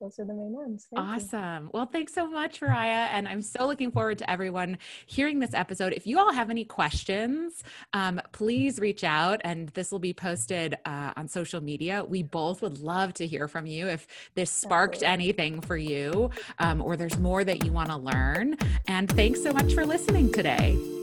those 0.00 0.18
are 0.18 0.24
the 0.24 0.34
main 0.34 0.52
ones. 0.52 0.86
Thank 0.94 1.06
awesome. 1.06 1.64
You. 1.64 1.70
Well, 1.74 1.86
thanks 1.86 2.14
so 2.14 2.28
much, 2.28 2.60
Marisa. 2.60 3.08
And 3.10 3.26
I'm 3.26 3.42
so 3.42 3.66
looking 3.66 3.90
forward 3.90 4.18
to 4.18 4.30
everyone 4.30 4.78
hearing 5.06 5.38
this 5.38 5.54
episode. 5.54 5.92
If 5.92 6.06
you 6.06 6.18
all 6.18 6.32
have 6.32 6.50
any 6.50 6.64
questions, 6.64 7.64
um, 7.92 8.20
please 8.32 8.78
reach 8.78 9.04
out 9.04 9.40
and 9.44 9.68
this 9.70 9.90
will 9.90 9.98
be 9.98 10.12
posted 10.12 10.76
uh, 10.84 11.12
on 11.16 11.28
social 11.28 11.60
media. 11.60 12.04
We 12.04 12.22
both 12.22 12.62
would 12.62 12.78
love 12.78 13.14
to 13.14 13.26
hear 13.26 13.48
from 13.48 13.66
you 13.66 13.88
if 13.88 14.06
this 14.34 14.50
sparked 14.50 15.02
Absolutely. 15.02 15.24
anything 15.24 15.60
for 15.60 15.76
you 15.76 16.30
um, 16.58 16.80
or 16.82 16.96
there's 16.96 17.18
more 17.18 17.44
that 17.44 17.64
you 17.64 17.72
want 17.72 17.90
to 17.90 17.96
learn. 17.96 18.56
And 18.86 19.10
thanks 19.10 19.42
so 19.42 19.52
much 19.52 19.74
for 19.74 19.84
listening 19.84 20.32
today. 20.32 20.97